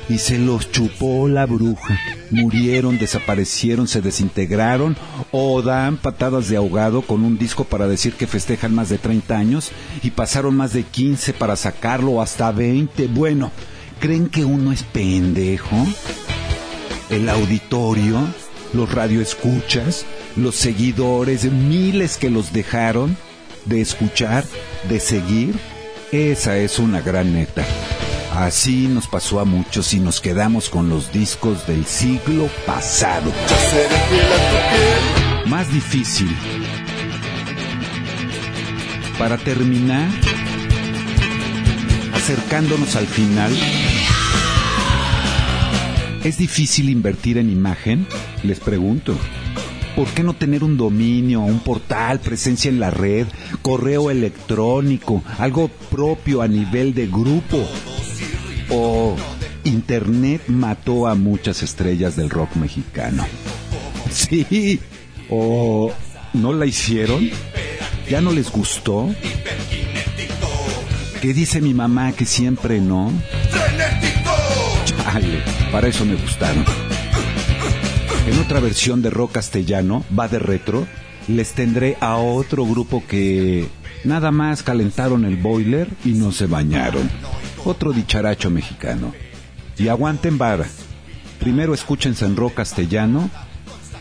y 0.09 0.19
se 0.19 0.39
los 0.39 0.71
chupó 0.73 1.29
la 1.29 1.47
bruja. 1.47 1.99
Murieron, 2.31 2.99
desaparecieron, 2.99 3.89
se 3.89 4.01
desintegraron 4.01 4.97
o 5.31 5.63
dan 5.63 5.97
patadas 5.97 6.49
de 6.49 6.57
ahogado 6.57 7.03
con 7.03 7.25
un 7.25 7.39
disco 7.39 7.65
para 7.65 7.87
decir 7.87 8.15
que 8.15 8.27
festejan 8.27 8.75
más 8.75 8.89
de 8.89 8.99
30 8.99 9.37
años 9.37 9.71
y 10.03 10.11
pasaron 10.11 10.57
más 10.57 10.73
de 10.73 10.85
15 10.85 11.35
para 11.35 11.57
sacarlo 11.57 12.23
hasta 12.23 12.51
20. 12.53 13.09
Bueno, 13.09 13.51
¿creen 14.01 14.29
que 14.29 14.45
uno 14.45 14.73
es 14.73 14.83
pendejo? 14.83 15.77
El 17.11 17.29
auditorio, 17.29 18.19
los 18.73 18.93
radioescuchas, 18.93 20.05
los 20.39 20.57
seguidores, 20.57 21.45
miles 21.45 22.17
que 22.17 22.31
los 22.31 22.53
dejaron 22.53 23.17
de 23.65 23.81
escuchar, 23.81 24.45
de 24.89 25.01
seguir, 25.01 25.55
esa 26.13 26.57
es 26.57 26.79
una 26.79 27.01
gran 27.01 27.35
neta. 27.35 27.65
Así 28.35 28.87
nos 28.87 29.09
pasó 29.09 29.41
a 29.41 29.45
muchos 29.45 29.93
y 29.95 30.01
nos 30.01 30.21
quedamos 30.21 30.69
con 30.69 30.89
los 30.89 31.13
discos 31.13 31.67
del 31.67 31.85
siglo 31.85 32.49
pasado. 32.67 33.33
Más 35.47 35.73
difícil. 35.73 36.35
Para 39.19 39.37
terminar, 39.39 40.09
acercándonos 42.15 42.95
al 42.95 43.07
final, 43.07 43.53
¿es 46.23 46.39
difícil 46.39 46.91
invertir 46.91 47.39
en 47.39 47.51
imagen? 47.51 48.07
Les 48.45 48.61
pregunto. 48.61 49.19
¿Por 49.99 50.07
qué 50.11 50.23
no 50.23 50.33
tener 50.33 50.63
un 50.63 50.77
dominio, 50.77 51.41
un 51.41 51.59
portal, 51.59 52.21
presencia 52.21 52.69
en 52.69 52.79
la 52.79 52.89
red, 52.89 53.27
correo 53.63 54.13
electrónico, 54.13 55.25
algo 55.39 55.67
propio 55.91 56.41
a 56.41 56.47
nivel 56.47 56.95
de 56.95 57.09
grupo? 57.09 57.59
¿O 58.71 59.17
Internet 59.65 60.43
mató 60.47 61.09
a 61.09 61.17
muchas 61.17 61.65
estrellas 61.65 62.15
del 62.15 62.31
rock 62.31 62.55
mexicano? 62.55 63.27
Sí. 64.13 64.79
¿O 65.31 65.93
no 66.33 66.53
la 66.53 66.65
hicieron? 66.65 67.29
¿Ya 68.09 68.21
no 68.21 68.31
les 68.31 68.53
gustó? 68.53 69.13
¿Qué 71.21 71.35
dice 71.35 71.61
mi 71.61 71.75
mamá 71.75 72.13
que 72.13 72.25
siempre 72.25 72.81
no? 72.81 73.13
Chale, 74.87 75.43
para 75.73 75.89
eso 75.89 76.05
me 76.05 76.15
gustaron. 76.15 76.65
En 78.29 78.39
otra 78.41 78.61
versión 78.61 79.01
de 79.01 79.09
rock 79.09 79.33
castellano, 79.33 80.05
va 80.17 80.29
de 80.29 80.39
retro, 80.39 80.87
les 81.29 81.53
tendré 81.53 81.97
a 81.99 82.17
otro 82.17 82.67
grupo 82.67 83.03
que 83.09 83.67
nada 84.05 84.31
más 84.31 84.63
calentaron 84.63 85.25
el 85.25 85.39
boiler 85.39 85.89
y 86.05 86.11
no 86.11 86.31
se 86.31 86.45
bañaron. 86.45 87.09
Otro 87.65 87.95
dicharacho 87.95 88.51
mexicano. 88.51 89.15
Y 89.79 89.89
aguanten 89.89 90.37
vara. 90.37 90.67
Primero 91.41 91.73
escúchense 91.73 92.27
en 92.27 92.37
rock 92.37 92.57
castellano 92.57 93.31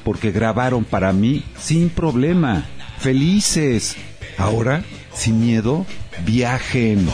porque 0.03 0.31
grabaron 0.31 0.83
para 0.83 1.13
mí 1.13 1.45
sin 1.57 1.87
problema. 1.87 2.65
Felices. 2.99 3.95
Ahora, 4.37 4.83
sin 5.13 5.39
miedo, 5.39 5.85
viajen 6.25 7.07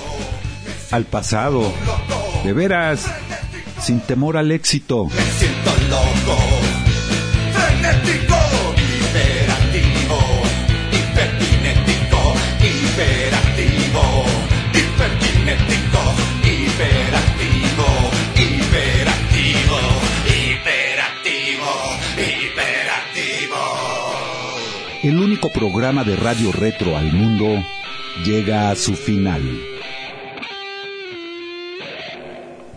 al 0.90 1.06
pasado. 1.06 1.72
De 2.44 2.54
veras, 2.54 3.06
sin 3.80 4.00
temor 4.00 4.36
al 4.36 4.52
éxito. 4.52 5.10
Programa 25.84 26.06
de 26.06 26.16
radio 26.16 26.50
retro 26.54 26.96
al 26.96 27.12
mundo 27.12 27.62
llega 28.24 28.72
a 28.72 28.76
su 28.78 28.96
final. 28.96 29.42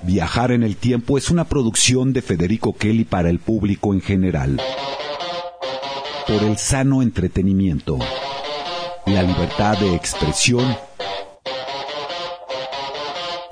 Viajar 0.02 0.50
en 0.50 0.64
el 0.64 0.76
tiempo 0.76 1.16
es 1.16 1.30
una 1.30 1.44
producción 1.44 2.12
de 2.12 2.20
Federico 2.20 2.74
Kelly 2.74 3.04
para 3.04 3.30
el 3.30 3.38
público 3.38 3.94
en 3.94 4.00
general. 4.00 4.60
Por 6.26 6.42
el 6.42 6.58
sano 6.58 7.00
entretenimiento, 7.00 7.96
la 9.06 9.22
libertad 9.22 9.78
de 9.78 9.94
expresión 9.94 10.76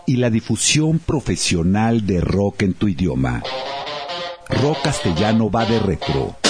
y 0.05 0.16
la 0.16 0.30
difusión 0.30 0.98
profesional 0.98 2.05
de 2.05 2.20
rock 2.20 2.62
en 2.62 2.74
tu 2.74 2.88
idioma. 2.88 3.40
Rock 4.48 4.82
castellano 4.82 5.48
va 5.48 5.64
de 5.64 5.78
retro. 5.78 6.43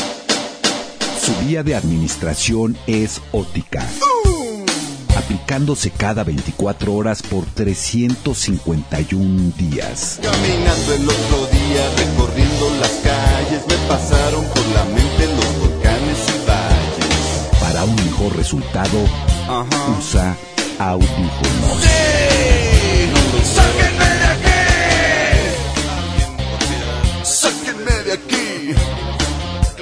Su 1.25 1.33
vía 1.47 1.63
de 1.63 1.75
administración 1.75 2.77
es 2.87 3.21
ótica, 3.33 3.87
aplicándose 5.17 5.91
cada 5.91 6.23
24 6.25 6.93
horas 6.93 7.23
por 7.23 7.47
351 7.47 9.53
días. 9.57 10.19
Caminando 10.23 10.95
el 10.95 11.09
otro 11.09 11.47
día, 11.51 11.89
recorriendo 11.97 12.71
las 12.81 12.91
calles, 13.03 13.63
me 13.69 13.77
pasaron 13.89 14.45
por 14.47 14.67
la 14.69 14.85
mente 14.85 15.27
los 15.29 15.59
volcanes 15.61 16.19
y 16.29 16.47
valles. 16.47 17.59
Para 17.61 17.85
un 17.85 17.97
mejor 17.97 18.37
resultado, 18.37 18.99
Ajá. 19.49 19.97
usa 19.99 20.37
audífonos. 20.79 21.83
¡Sáquenme 23.55 24.09
de 24.19 24.27
aquí! 24.35 24.61
¡Sáquenme 27.25 27.93
de 28.05 28.13
aquí! 28.13 28.75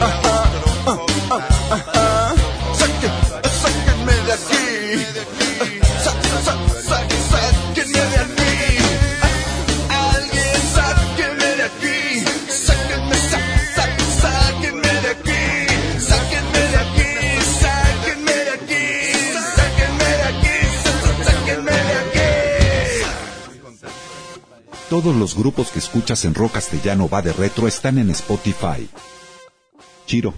Ajá, 0.00 0.41
Todos 24.92 25.16
los 25.16 25.34
grupos 25.34 25.70
que 25.70 25.78
escuchas 25.78 26.26
en 26.26 26.34
rock 26.34 26.52
castellano 26.52 27.08
va 27.08 27.22
de 27.22 27.32
retro 27.32 27.66
están 27.66 27.96
en 27.96 28.10
Spotify. 28.10 28.90
Chiro. 30.04 30.34